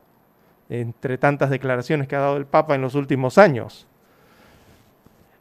[0.69, 3.87] entre tantas declaraciones que ha dado el Papa en los últimos años.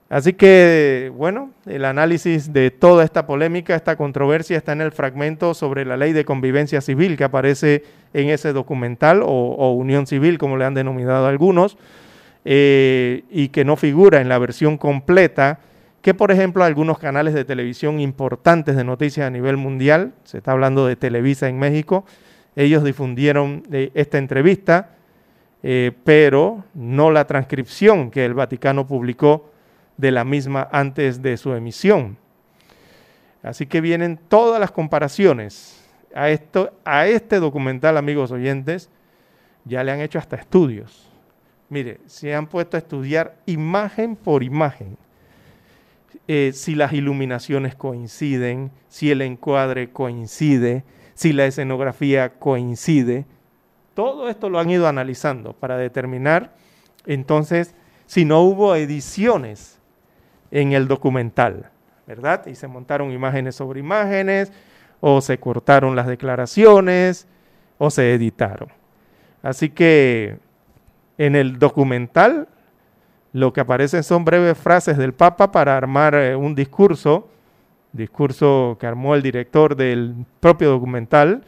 [0.10, 5.56] Así que, bueno, el análisis de toda esta polémica, esta controversia, está en el fragmento
[5.56, 7.84] sobre la ley de convivencia civil que aparece
[8.14, 11.78] en ese documental, o, unión civil, como le han denominado algunos,
[12.46, 15.60] eh, y que no figura en la versión completa,
[16.04, 20.52] que por ejemplo algunos canales de televisión importantes de noticias a nivel mundial, se está
[20.52, 22.04] hablando de Televisa en México,
[22.58, 24.98] ellos difundieron eh, esta entrevista,
[25.64, 29.50] eh, pero no la transcripción que el Vaticano publicó
[29.96, 32.18] de la misma antes de su emisión.
[33.42, 38.90] Así que vienen todas las comparaciones a, esto, a este documental, amigos oyentes,
[39.64, 41.10] ya le han hecho hasta estudios.
[41.70, 44.98] Mire, se han puesto a estudiar imagen por imagen,
[46.28, 50.84] eh, si las iluminaciones coinciden, si el encuadre coincide,
[51.14, 53.26] si la escenografía coincide.
[53.94, 56.54] Todo esto lo han ido analizando para determinar
[57.06, 57.76] entonces
[58.06, 59.80] si no hubo ediciones
[60.52, 61.70] en el documental,
[62.08, 62.46] ¿verdad?
[62.48, 64.52] Y se montaron imágenes sobre imágenes,
[65.00, 67.28] o se cortaron las declaraciones,
[67.78, 68.70] o se editaron.
[69.42, 70.38] Así que
[71.18, 72.48] en el documental
[73.34, 77.30] lo que aparecen son breves frases del Papa para armar eh, un discurso,
[77.92, 81.44] discurso que armó el director del propio documental,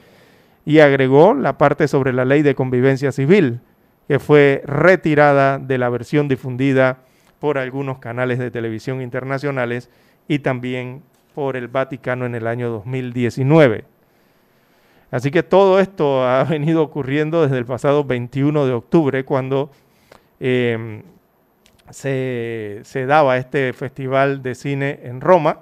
[0.66, 3.62] y agregó la parte sobre la ley de convivencia civil,
[4.08, 6.98] que fue retirada de la versión difundida
[7.40, 9.90] por algunos canales de televisión internacionales
[10.28, 11.04] y también
[11.36, 13.86] por el Vaticano en el año 2019.
[15.12, 19.70] Así que todo esto ha venido ocurriendo desde el pasado 21 de octubre, cuando
[20.40, 21.04] em,
[21.90, 25.60] se, daba este festival de cine en Roma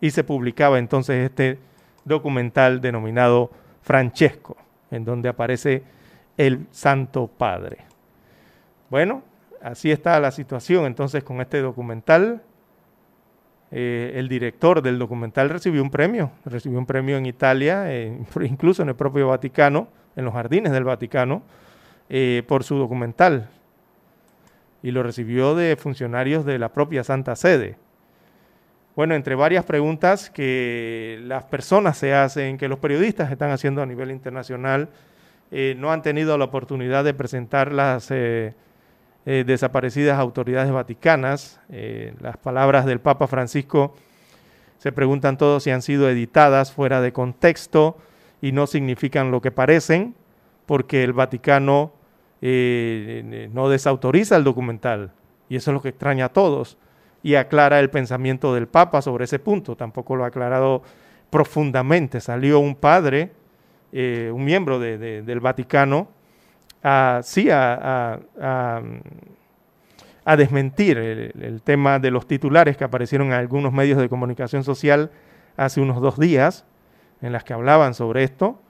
[0.00, 1.58] y se publicaba entonces este
[2.04, 3.50] documental denominado
[3.82, 4.56] Francesco,
[4.90, 5.82] en donde aparece
[6.36, 7.78] el Santo Padre.
[8.90, 9.22] Bueno,
[9.62, 12.42] así está la situación entonces con este documental.
[13.70, 18.82] Eh, el director del documental recibió un premio, recibió un premio en Italia, eh, incluso
[18.82, 21.42] en el propio Vaticano, en los jardines del Vaticano,
[22.08, 23.48] eh, por su documental.
[24.84, 27.76] Y lo recibió de funcionarios de la propia Santa Sede.
[28.94, 33.86] Bueno, entre varias preguntas que las personas se hacen, que los periodistas están haciendo a
[33.86, 34.90] nivel internacional,
[35.76, 38.10] no han tenido la oportunidad de presentar las
[39.26, 41.58] eh, desaparecidas autoridades vaticanas.
[41.70, 43.94] Eh, las palabras del Papa Francisco
[44.76, 47.96] se preguntan todos si han sido editadas fuera de contexto
[48.42, 50.14] y no significan lo que parecen,
[50.66, 51.94] porque el Vaticano
[52.46, 55.12] eh, no desautoriza el documental.
[55.48, 56.76] Y eso es lo que extraña a todos.
[57.22, 59.76] Y aclara el pensamiento del Papa sobre ese punto.
[59.76, 60.82] Tampoco lo ha aclarado
[61.30, 62.20] profundamente.
[62.20, 63.32] Salió un padre,
[63.92, 66.08] un miembro del Vaticano,
[66.82, 68.20] a, sí, a,
[70.36, 75.10] desmentir el, tema de los titulares que aparecieron en algunos medios de comunicación social
[75.56, 76.66] hace unos dos días,
[77.22, 78.60] en las que hablaban sobre esto.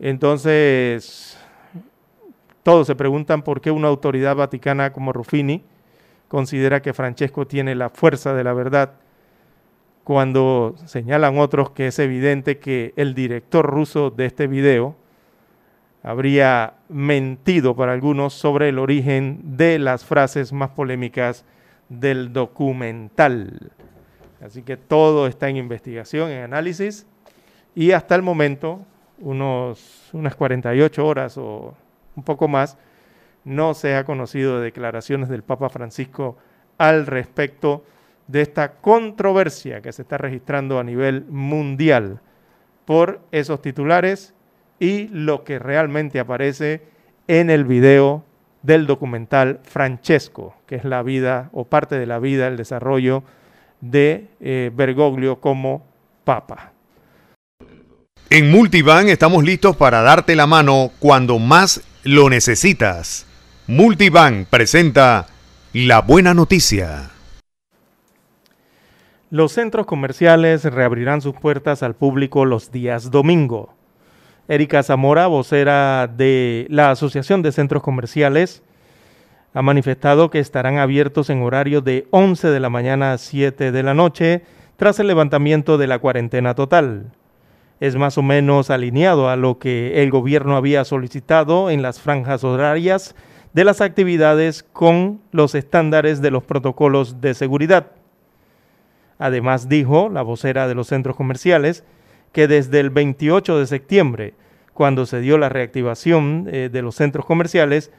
[0.00, 1.39] Entonces,
[2.62, 5.62] todos se preguntan por qué una autoridad vaticana como Ruffini
[6.28, 8.92] considera que Francesco tiene la fuerza de la verdad
[10.04, 14.96] cuando señalan otros que es evidente que el director ruso de este video
[16.02, 21.44] habría mentido para algunos sobre el origen de las frases más polémicas
[21.88, 23.72] del documental.
[24.44, 27.06] Así que todo está en investigación, en análisis,
[27.74, 28.80] y hasta el momento,
[29.18, 31.74] unos, unas 48 horas o
[32.16, 32.76] un poco más,
[33.44, 36.36] no se ha conocido declaraciones del Papa Francisco
[36.78, 37.84] al respecto
[38.26, 42.20] de esta controversia que se está registrando a nivel mundial
[42.84, 44.34] por esos titulares
[44.78, 46.82] y lo que realmente aparece
[47.28, 48.24] en el video
[48.62, 53.22] del documental Francesco, que es la vida o parte de la vida, el desarrollo
[53.80, 55.86] de eh, Bergoglio como
[56.24, 56.72] papa.
[58.28, 63.26] En Multivan estamos listos para darte la mano cuando más lo necesitas.
[63.66, 65.26] Multivan presenta
[65.72, 67.10] la buena noticia.
[69.30, 73.74] Los centros comerciales reabrirán sus puertas al público los días domingo.
[74.48, 78.62] Erika Zamora, vocera de la Asociación de Centros Comerciales,
[79.54, 83.82] ha manifestado que estarán abiertos en horario de 11 de la mañana a 7 de
[83.82, 84.42] la noche,
[84.76, 87.12] tras el levantamiento de la cuarentena total.
[87.80, 92.44] Es más o menos alineado a lo que el gobierno había solicitado en las franjas
[92.44, 93.16] horarias
[93.54, 97.92] de las actividades con los estándares de los protocolos de seguridad.
[99.18, 101.84] Además dijo la vocera de los centros comerciales
[102.32, 104.34] que desde el 28 de septiembre,
[104.74, 107.90] cuando se dio la reactivación eh, de los centros comerciales,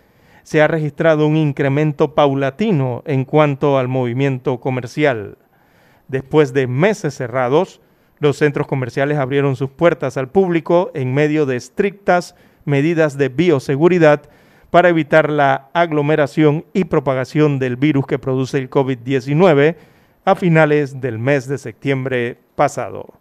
[0.43, 5.37] se ha registrado un incremento paulatino en cuanto al movimiento comercial.
[6.07, 7.81] Después de meses cerrados,
[8.21, 14.29] los centros comerciales abrieron sus puertas al público en medio de estrictas medidas de bioseguridad
[14.69, 19.75] para evitar la aglomeración y propagación del virus que produce el COVID-19
[20.23, 23.20] a finales del mes de septiembre pasado.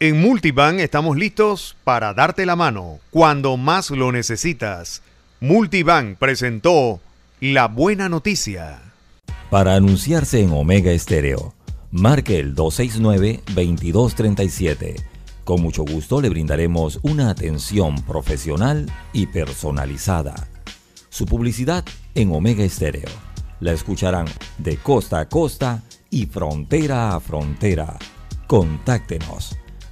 [0.00, 5.02] En Multibank estamos listos para darte la mano cuando más lo necesitas.
[5.40, 7.00] Multibank presentó
[7.40, 8.78] la buena noticia.
[9.50, 11.52] Para anunciarse en Omega Estéreo,
[11.90, 15.02] marque el 269-2237.
[15.42, 20.46] Con mucho gusto le brindaremos una atención profesional y personalizada.
[21.08, 21.84] Su publicidad
[22.14, 23.10] en Omega Estéreo.
[23.58, 24.26] La escucharán
[24.58, 27.98] de costa a costa y frontera a frontera.
[28.46, 29.58] Contáctenos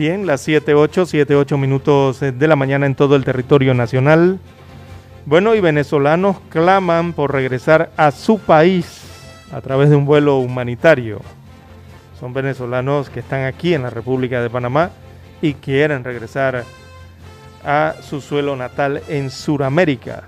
[0.00, 4.38] Bien, las 7.8, 7.8 minutos de la mañana en todo el territorio nacional.
[5.26, 9.02] Bueno, y venezolanos claman por regresar a su país
[9.52, 11.20] a través de un vuelo humanitario.
[12.18, 14.88] Son venezolanos que están aquí en la República de Panamá
[15.42, 16.64] y quieren regresar
[17.62, 20.22] a su suelo natal en Sudamérica.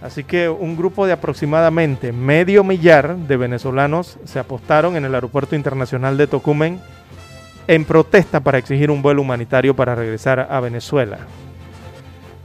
[0.00, 5.56] Así que un grupo de aproximadamente medio millar de venezolanos se apostaron en el Aeropuerto
[5.56, 6.80] Internacional de Tocumen
[7.66, 11.18] en protesta para exigir un vuelo humanitario para regresar a Venezuela.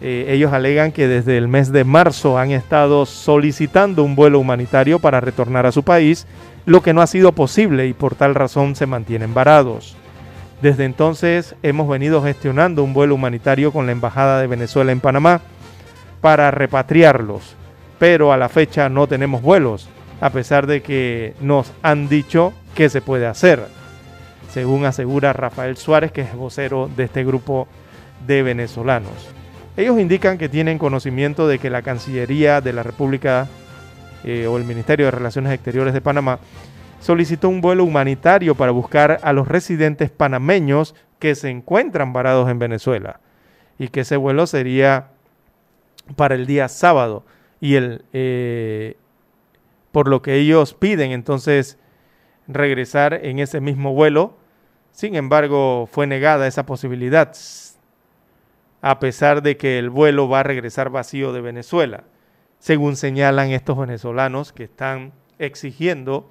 [0.01, 4.99] Eh, ellos alegan que desde el mes de marzo han estado solicitando un vuelo humanitario
[4.99, 6.25] para retornar a su país,
[6.65, 9.97] lo que no ha sido posible y por tal razón se mantienen varados.
[10.61, 15.41] Desde entonces hemos venido gestionando un vuelo humanitario con la Embajada de Venezuela en Panamá
[16.21, 17.55] para repatriarlos,
[17.97, 19.89] pero a la fecha no tenemos vuelos,
[20.21, 23.67] a pesar de que nos han dicho que se puede hacer,
[24.49, 27.67] según asegura Rafael Suárez, que es vocero de este grupo
[28.25, 29.29] de venezolanos.
[29.77, 33.47] Ellos indican que tienen conocimiento de que la Cancillería de la República
[34.23, 36.39] eh, o el Ministerio de Relaciones Exteriores de Panamá
[36.99, 42.59] solicitó un vuelo humanitario para buscar a los residentes panameños que se encuentran varados en
[42.59, 43.21] Venezuela
[43.77, 45.11] y que ese vuelo sería
[46.15, 47.23] para el día sábado
[47.61, 48.97] y el eh,
[49.91, 51.77] por lo que ellos piden entonces
[52.47, 54.38] regresar en ese mismo vuelo
[54.99, 57.33] sin embargo fue negada esa posibilidad
[58.81, 62.03] a pesar de que el vuelo va a regresar vacío de Venezuela,
[62.57, 66.29] según señalan estos venezolanos que están exigiendo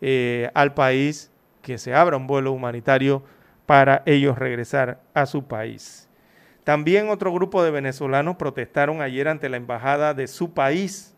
[0.00, 1.30] eh, al país
[1.62, 3.22] que se abra un vuelo humanitario
[3.66, 6.08] para ellos regresar a su país.
[6.64, 11.14] También otro grupo de venezolanos protestaron ayer ante la embajada de su país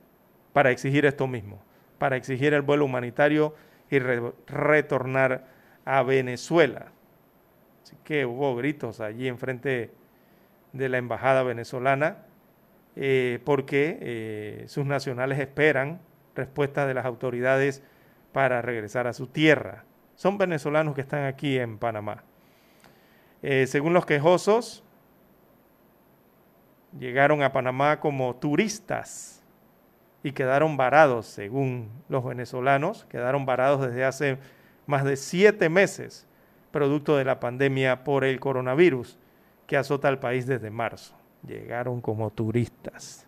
[0.53, 1.63] para exigir esto mismo,
[1.97, 3.55] para exigir el vuelo humanitario
[3.91, 5.57] y retornar
[5.89, 6.93] a Venezuela.
[7.83, 9.91] Así que hubo gritos allí enfrente
[10.75, 12.27] de la embajada venezolana
[12.95, 15.99] eh, porque eh, sus nacionales esperan
[16.35, 17.83] respuestas de las autoridades
[18.33, 19.85] para regresar a su tierra.
[20.15, 22.23] Son venezolanos que están aquí en Panamá.
[23.41, 24.85] Eh, según los quejosos,
[26.99, 29.43] llegaron a Panamá como turistas
[30.23, 34.39] y quedaron varados, según los venezolanos, quedaron varados desde hace
[34.89, 36.27] más de siete meses
[36.73, 39.19] producto de la pandemia por el coronavirus
[39.67, 41.15] que azota al país desde marzo.
[41.47, 43.27] Llegaron como turistas.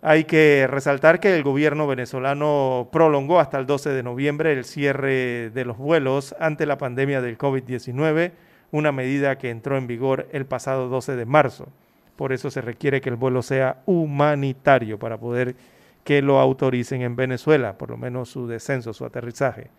[0.00, 5.50] Hay que resaltar que el gobierno venezolano prolongó hasta el 12 de noviembre el cierre
[5.50, 8.32] de los vuelos ante la pandemia del COVID-19,
[8.70, 11.68] una medida que entró en vigor el pasado 12 de marzo.
[12.16, 15.54] Por eso se requiere que el vuelo sea humanitario para poder
[16.02, 19.70] que lo autoricen en Venezuela, por lo menos su descenso, su aterrizaje.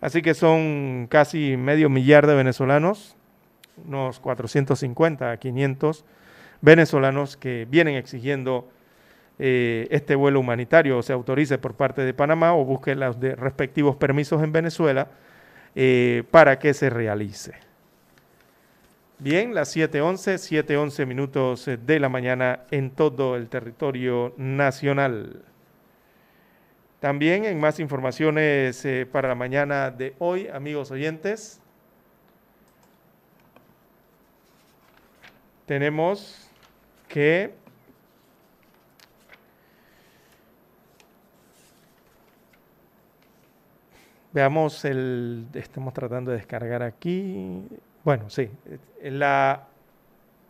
[0.00, 3.16] Así que son casi medio millar de venezolanos,
[3.86, 6.04] unos 450 a 500
[6.60, 8.68] venezolanos que vienen exigiendo
[9.38, 14.42] eh, este vuelo humanitario se autorice por parte de Panamá o busque los respectivos permisos
[14.42, 15.08] en Venezuela
[15.74, 17.54] eh, para que se realice.
[19.18, 25.42] Bien, las 7.11, 7.11 minutos de la mañana en todo el territorio nacional.
[27.00, 31.60] También en más informaciones eh, para la mañana de hoy, amigos oyentes,
[35.66, 36.50] tenemos
[37.08, 37.54] que
[44.36, 47.66] Veamos el, estamos tratando de descargar aquí.
[48.04, 48.50] Bueno, sí,
[49.02, 49.64] la,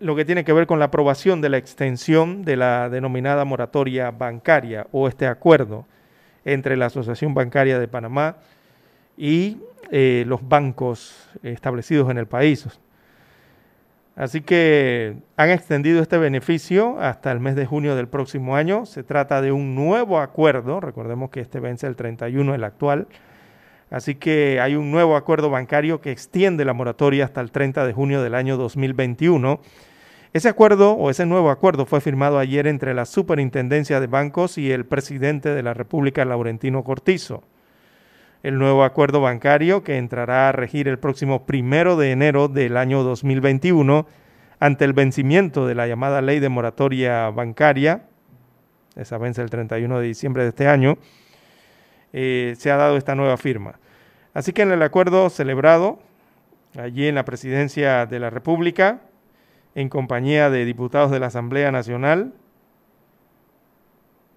[0.00, 4.10] lo que tiene que ver con la aprobación de la extensión de la denominada moratoria
[4.10, 5.86] bancaria o este acuerdo
[6.46, 8.36] entre la Asociación Bancaria de Panamá
[9.18, 9.58] y
[9.90, 12.66] eh, los bancos establecidos en el país.
[14.14, 18.86] Así que han extendido este beneficio hasta el mes de junio del próximo año.
[18.86, 23.08] Se trata de un nuevo acuerdo, recordemos que este vence el 31, el actual,
[23.90, 27.92] Así que hay un nuevo acuerdo bancario que extiende la moratoria hasta el 30 de
[27.92, 29.60] junio del año 2021.
[30.36, 34.70] Ese acuerdo o ese nuevo acuerdo fue firmado ayer entre la Superintendencia de Bancos y
[34.70, 37.42] el presidente de la República, Laurentino Cortizo.
[38.42, 43.02] El nuevo acuerdo bancario que entrará a regir el próximo primero de enero del año
[43.02, 44.06] 2021
[44.60, 48.02] ante el vencimiento de la llamada ley de moratoria bancaria,
[48.94, 50.98] esa vence el 31 de diciembre de este año,
[52.12, 53.78] eh, se ha dado esta nueva firma.
[54.34, 55.98] Así que en el acuerdo celebrado
[56.78, 59.00] allí en la presidencia de la República,
[59.76, 62.32] en compañía de diputados de la Asamblea Nacional,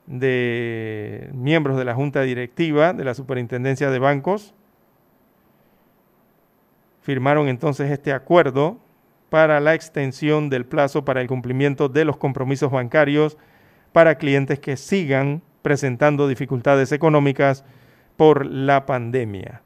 [0.06, 4.54] de miembros de la Junta Directiva de la Superintendencia de Bancos,
[7.02, 8.80] firmaron entonces este acuerdo
[9.30, 13.38] para la extensión del plazo para el cumplimiento de los compromisos bancarios
[13.94, 17.64] para clientes que sigan presentando dificultades económicas
[18.18, 19.62] por la pandemia.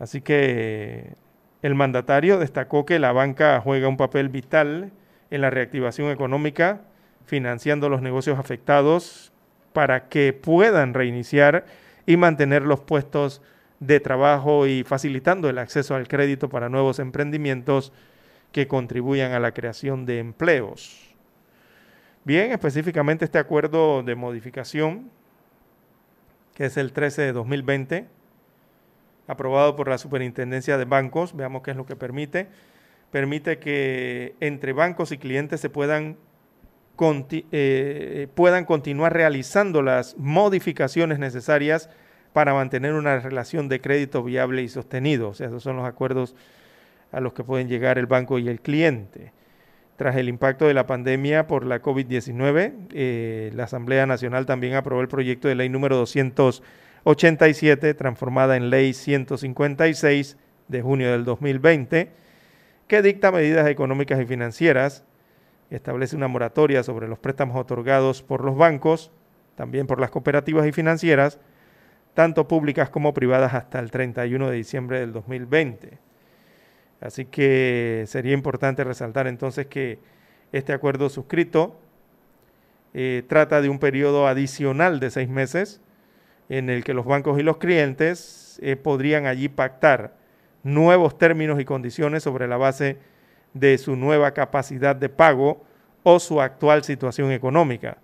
[0.00, 1.14] Así que
[1.62, 4.90] el mandatario destacó que la banca juega un papel vital
[5.30, 6.82] en la reactivación económica,
[7.24, 9.32] financiando los negocios afectados
[9.72, 11.64] para que puedan reiniciar
[12.04, 13.40] y mantener los puestos
[13.78, 17.92] de trabajo y facilitando el acceso al crédito para nuevos emprendimientos
[18.50, 21.14] que contribuyan a la creación de empleos.
[22.24, 25.10] Bien, específicamente este acuerdo de modificación,
[26.54, 28.06] que es el 13 de 2020,
[29.26, 32.48] aprobado por la Superintendencia de Bancos, veamos qué es lo que permite.
[33.10, 36.16] Permite que entre bancos y clientes se puedan,
[37.00, 41.90] eh, puedan continuar realizando las modificaciones necesarias
[42.32, 45.28] para mantener una relación de crédito viable y sostenido.
[45.28, 46.34] O sea, esos son los acuerdos
[47.10, 49.32] a los que pueden llegar el banco y el cliente.
[49.96, 55.02] Tras el impacto de la pandemia por la COVID-19, eh, la Asamblea Nacional también aprobó
[55.02, 55.98] el proyecto de ley número
[57.04, 60.36] 287, transformada en ley 156
[60.68, 62.10] de junio del 2020,
[62.86, 65.04] que dicta medidas económicas y financieras,
[65.70, 69.10] establece una moratoria sobre los préstamos otorgados por los bancos,
[69.56, 71.40] también por las cooperativas y financieras,
[72.14, 75.98] tanto públicas como privadas hasta el 31 de diciembre del 2020.
[77.00, 79.98] Así que sería importante resaltar entonces que
[80.52, 81.80] este acuerdo suscrito
[82.94, 85.80] eh, trata de un periodo adicional de seis meses
[86.56, 90.14] en el que los bancos y los clientes eh, podrían allí pactar
[90.62, 92.98] nuevos términos y condiciones sobre la base
[93.54, 95.64] de su nueva capacidad de pago
[96.02, 97.98] o su actual situación económica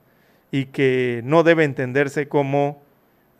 [0.50, 2.82] y que no debe entenderse como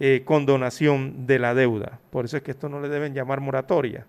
[0.01, 2.01] eh, condonación de la deuda.
[2.10, 4.06] Por eso es que esto no le deben llamar moratoria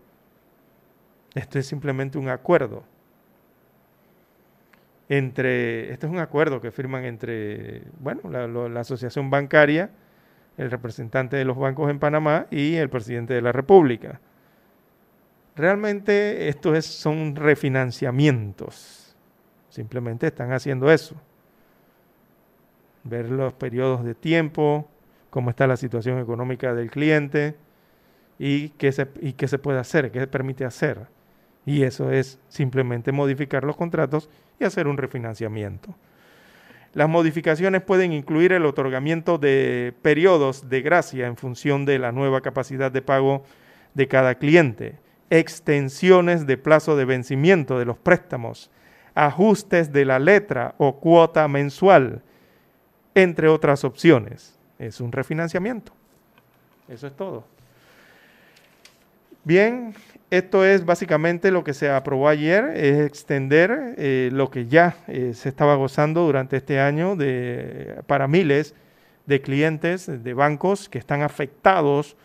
[1.36, 2.84] esto es simplemente un acuerdo.
[5.08, 9.90] Entre, este es un acuerdo que firman entre, bueno, la, asociación bancaria,
[10.60, 14.20] el representante de los bancos en Panamá y el presidente de la República.
[15.56, 19.16] Realmente estos son refinanciamientos.
[19.70, 21.16] Simplemente están haciendo eso.
[23.06, 24.90] Ver los periodos de tiempo,
[25.30, 27.56] cómo está la situación económica del cliente
[28.38, 31.08] y qué se, y qué se puede hacer, qué se permite hacer.
[31.66, 34.30] Y eso es simplemente modificar los contratos
[34.60, 35.96] y hacer un refinanciamiento.
[36.94, 42.42] Las modificaciones pueden incluir el otorgamiento de periodos de gracia en función de la nueva
[42.42, 43.44] capacidad de pago
[43.94, 44.98] de cada cliente,
[45.30, 48.72] extensiones de plazo de vencimiento de los préstamos,
[49.14, 52.24] ajustes de la letra o cuota mensual,
[53.14, 54.58] entre otras opciones.
[54.80, 55.92] Es un refinanciamiento.
[56.88, 57.44] Eso es todo.
[59.50, 59.96] Bien,
[60.30, 65.32] esto es básicamente lo que se aprobó ayer, es extender eh, lo que ya eh,
[65.34, 67.18] se estaba gozando durante este año
[68.06, 68.76] para miles
[69.26, 72.16] de clientes de bancos que están afectados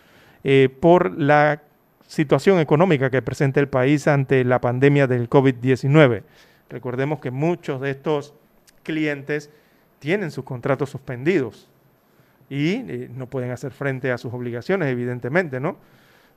[0.43, 1.63] eh, por la
[2.07, 6.25] situación económica que presenta el país ante la pandemia del COVID-19.
[6.69, 8.35] Recordemos que muchos de estos
[8.83, 9.49] clientes
[9.99, 11.71] tienen sus contratos suspendidos
[12.51, 12.85] y
[13.15, 15.79] no pueden hacer frente a sus obligaciones, evidentemente, ¿no?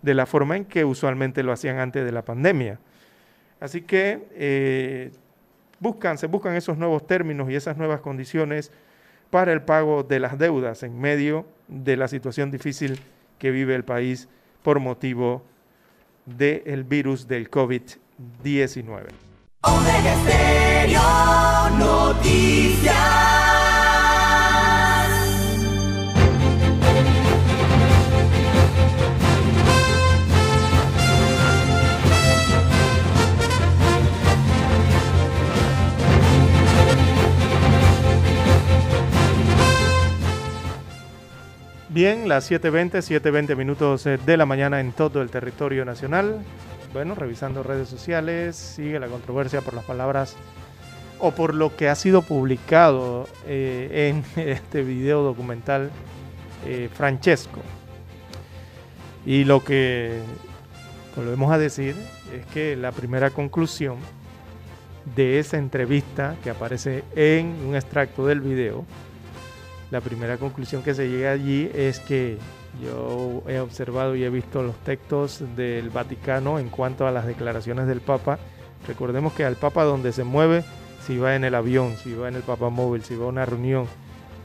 [0.01, 2.79] De la forma en que usualmente lo hacían antes de la pandemia.
[3.59, 5.11] Así que eh,
[5.79, 8.71] buscan, se buscan esos nuevos términos y esas nuevas condiciones
[9.29, 12.99] para el pago de las deudas en medio de la situación difícil
[13.39, 14.29] que vive el país
[14.63, 15.43] por motivo
[16.25, 19.07] del virus del COVID-19.
[41.97, 46.43] Bien, las 7.20, 7.20 minutos eh, de la mañana en todo el territorio nacional.
[46.93, 50.35] Bueno, revisando redes sociales, sigue la controversia por las palabras
[51.17, 55.89] o por lo que ha sido publicado eh, en este video documental
[56.67, 57.61] eh, Francesco.
[59.25, 60.19] Y lo que
[61.15, 61.95] volvemos a decir
[62.31, 63.97] es que la primera conclusión
[65.15, 68.85] de esa entrevista que aparece en un extracto del video
[69.91, 72.37] la primera conclusión que se llega allí es que
[72.83, 77.87] yo he observado y he visto los textos del Vaticano en cuanto a las declaraciones
[77.87, 78.37] del Papa.
[78.87, 80.63] Recordemos que al Papa donde se mueve,
[81.05, 83.45] si va en el avión, si va en el Papa móvil, si va a una
[83.45, 83.87] reunión,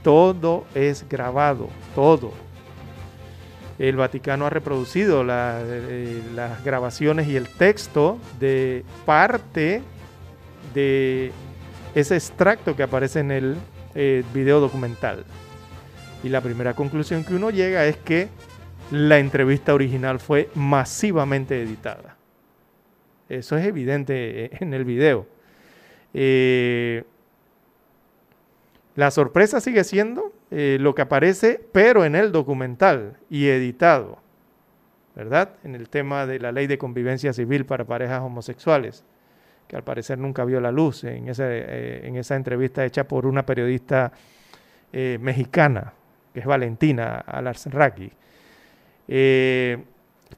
[0.02, 2.32] todo es grabado, todo.
[3.78, 9.82] El Vaticano ha reproducido eh, las grabaciones y el texto de parte
[10.72, 11.32] de
[11.94, 13.56] ese extracto que aparece en el
[13.94, 15.24] eh, video documental.
[16.22, 18.28] Y la primera conclusión que uno llega es que
[18.90, 22.16] la entrevista original fue masivamente editada.
[23.28, 25.26] Eso es evidente en el video.
[26.14, 27.04] Eh,
[28.94, 34.18] la sorpresa sigue siendo eh, lo que aparece, pero en el documental y editado,
[35.16, 35.54] ¿verdad?
[35.64, 39.04] En el tema de la ley de convivencia civil para parejas homosexuales
[39.72, 44.12] al parecer nunca vio la luz en, eh, en esa entrevista hecha por una periodista
[44.92, 45.92] eh, mexicana,
[46.32, 48.10] que es Valentina Alarzraqui.
[49.08, 49.78] Eh,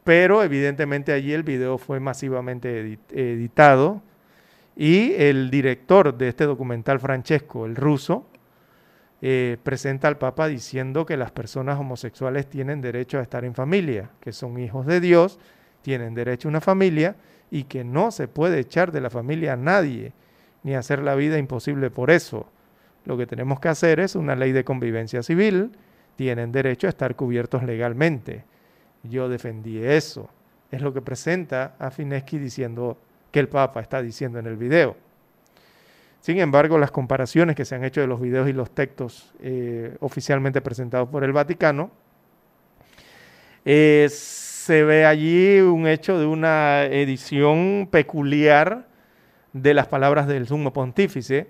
[0.02, 4.02] pero evidentemente allí el video fue masivamente editado
[4.76, 8.26] y el director de este documental, Francesco, el ruso,
[9.62, 14.32] presenta al Papa diciendo que las personas homosexuales tienen derecho a estar en familia, que
[14.32, 15.38] son hijos de Dios,
[15.80, 17.16] tienen derecho a una familia
[17.54, 20.12] y que no se puede echar de la familia a nadie,
[20.64, 22.48] ni hacer la vida imposible por eso.
[23.04, 25.70] Lo que tenemos que hacer es una ley de convivencia civil,
[26.16, 28.42] tienen derecho a estar cubiertos legalmente.
[29.04, 30.28] Yo defendí eso.
[30.72, 32.98] Es lo que presenta a Fineschi diciendo
[33.30, 34.96] que el Papa está diciendo en el video.
[36.22, 39.96] Sin embargo, las comparaciones que se han hecho de los videos y los textos eh,
[40.00, 41.92] oficialmente presentados por el Vaticano
[43.64, 48.88] es se ve allí un hecho de una edición peculiar
[49.52, 51.48] de las palabras del sumo pontífice,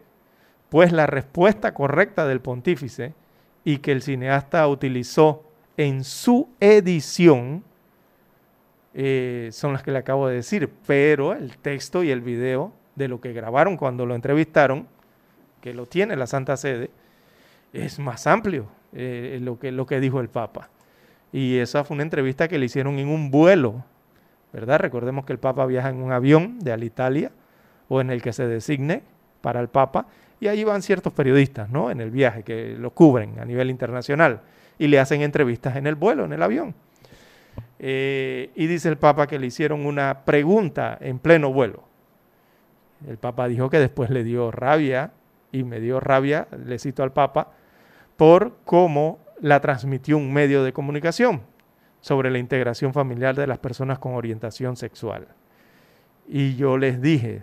[0.69, 3.15] pues la respuesta correcta del pontífice
[3.63, 5.45] y que el cineasta utilizó
[5.77, 7.63] en su edición
[8.95, 13.07] eh, son las que le acabo de decir, pero el texto y el video de
[13.07, 14.89] lo que grabaron cuando lo entrevistaron,
[15.61, 16.91] que lo tiene la Santa Sede,
[17.73, 20.69] es más amplio eh, lo, que, lo que dijo el Papa.
[21.35, 23.85] Y esa fue una entrevista que le hicieron en un vuelo,
[24.53, 24.79] ¿verdad?
[24.79, 27.33] Recordemos que el Papa viaja en un avión de Alitalia
[27.89, 29.03] o en el que se designe
[29.41, 30.07] para el Papa
[30.39, 31.91] y ahí van ciertos periodistas, ¿no?
[31.91, 34.43] En el viaje que lo cubren a nivel internacional
[34.79, 36.73] y le hacen entrevistas en el vuelo, en el avión.
[37.81, 41.83] Eh, y dice el Papa que le hicieron una pregunta en pleno vuelo.
[43.09, 45.11] El Papa dijo que después le dio rabia,
[45.51, 47.49] y me dio rabia, le cito al Papa,
[48.17, 51.43] por cómo la transmitió un medio de comunicación
[52.01, 55.29] sobre la integración familiar de las personas con orientación sexual.
[56.27, 57.43] Y yo les dije,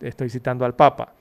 [0.00, 1.12] estoy citando al Papa,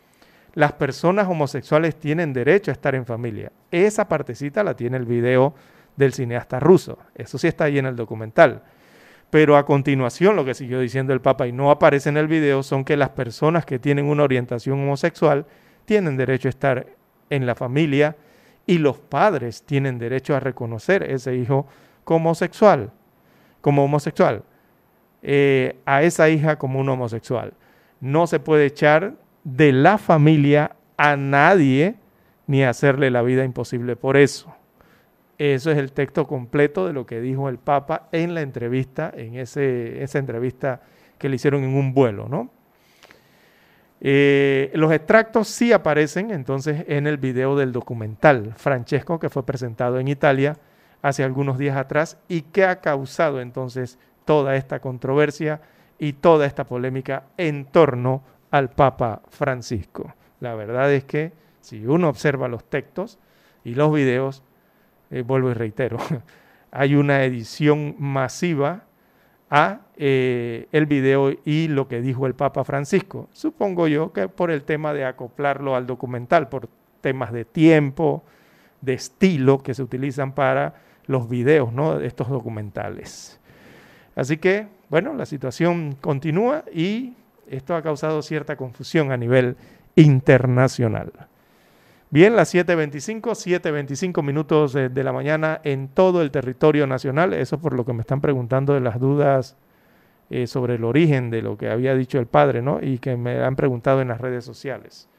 [0.53, 3.51] las personas homosexuales tienen derecho a estar en familia.
[3.71, 5.53] Esa partecita la tiene el video
[5.95, 6.97] del cineasta ruso.
[7.15, 8.63] Eso sí está ahí en el documental.
[9.29, 12.63] Pero a continuación lo que siguió diciendo el Papa y no aparece en el video
[12.63, 15.45] son que las personas que tienen una orientación homosexual
[15.85, 16.87] tienen derecho a estar
[17.29, 18.17] en la familia
[18.71, 21.67] y los padres tienen derecho a reconocer ese hijo
[22.05, 22.89] como homosexual,
[23.59, 24.43] como homosexual,
[25.21, 27.51] eh, a esa hija como un homosexual.
[27.99, 31.95] No se puede echar de la familia a nadie
[32.47, 34.55] ni hacerle la vida imposible por eso.
[35.37, 39.35] Eso es el texto completo de lo que dijo el Papa en la entrevista, en
[39.35, 40.79] ese, esa entrevista
[41.17, 42.49] que le hicieron en un vuelo, ¿no?
[44.03, 49.99] Eh, los extractos sí aparecen entonces en el video del documental Francesco que fue presentado
[49.99, 50.57] en Italia
[51.03, 55.61] hace algunos días atrás y que ha causado entonces toda esta controversia
[55.99, 60.15] y toda esta polémica en torno al Papa Francisco.
[60.39, 63.19] La verdad es que si uno observa los textos
[63.63, 64.41] y los videos,
[65.11, 65.97] eh, vuelvo y reitero,
[66.71, 68.85] hay una edición masiva
[69.51, 73.27] a eh, el video y lo que dijo el Papa Francisco.
[73.33, 76.69] Supongo yo que por el tema de acoplarlo al documental, por
[77.01, 78.23] temas de tiempo,
[78.79, 80.75] de estilo que se utilizan para
[81.05, 81.99] los videos ¿no?
[81.99, 83.39] de estos documentales.
[84.15, 87.13] Así que, bueno, la situación continúa y
[87.49, 89.57] esto ha causado cierta confusión a nivel
[89.95, 91.11] internacional.
[92.11, 97.33] Bien, las 7.25, 7.25 minutos de, de, la mañana en todo el territorio nacional.
[97.33, 99.55] Eso por lo que me están preguntando de las dudas
[100.33, 102.79] eh, sobre el origen de lo que había dicho el padre, ¿no?
[102.81, 105.09] Y que me han preguntado en las redes sociales.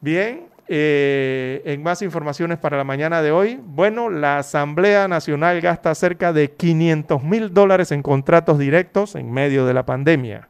[0.00, 3.60] Bien, eh, en más informaciones para la mañana de hoy.
[3.64, 9.66] Bueno, la Asamblea Nacional gasta cerca de 500 mil dólares en contratos directos en medio
[9.66, 10.48] de la pandemia.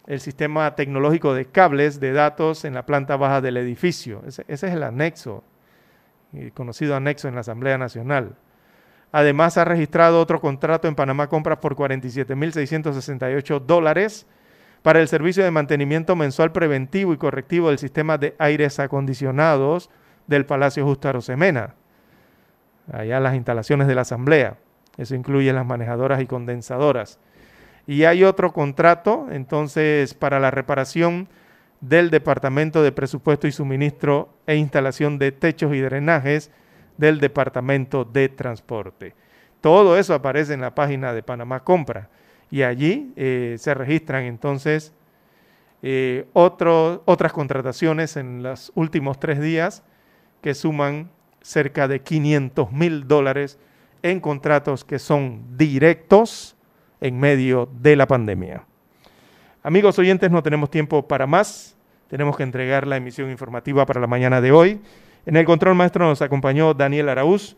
[0.06, 4.22] el sistema tecnológico de cables de datos en la planta baja del edificio.
[4.26, 5.44] Ese, es el anexo,
[6.32, 8.36] el conocido anexo en la Asamblea Nacional.
[9.12, 14.26] Además, ha registrado otro contrato en Panamá Compras por 47.668 dólares
[14.82, 19.90] para el servicio de mantenimiento mensual preventivo y correctivo del sistema de aires acondicionados
[20.26, 21.74] del Palacio Justo Arosemena,
[22.92, 24.58] allá las instalaciones de la Asamblea.
[24.96, 27.18] Eso incluye las manejadoras y condensadoras.
[27.86, 31.28] Y hay otro contrato, entonces, para la reparación
[31.80, 36.50] del Departamento de Presupuesto y Suministro e instalación de techos y drenajes
[36.96, 39.14] del Departamento de Transporte.
[39.60, 42.08] Todo eso aparece en la página de Panamá Compra
[42.50, 44.92] y allí eh, se registran entonces
[45.82, 49.82] eh, otras contrataciones en los últimos tres días
[50.40, 51.10] que suman
[51.42, 53.58] cerca de 500 mil dólares
[54.02, 56.56] en contratos que son directos
[57.00, 58.64] en medio de la pandemia.
[59.62, 61.76] Amigos oyentes, no tenemos tiempo para más.
[62.08, 64.80] Tenemos que entregar la emisión informativa para la mañana de hoy.
[65.26, 67.56] En el control maestro nos acompañó Daniel Araúz.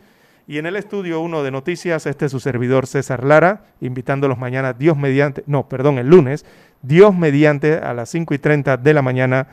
[0.49, 4.73] Y en el estudio 1 de noticias, este es su servidor César Lara, invitándolos mañana,
[4.73, 6.47] Dios mediante, no, perdón, el lunes,
[6.81, 9.49] Dios mediante a las 5 y 30 de la mañana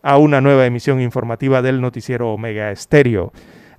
[0.00, 3.30] a una nueva emisión informativa del noticiero Omega Estéreo.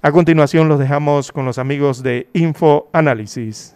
[0.03, 3.75] A continuación los dejamos con los amigos de Info Análisis.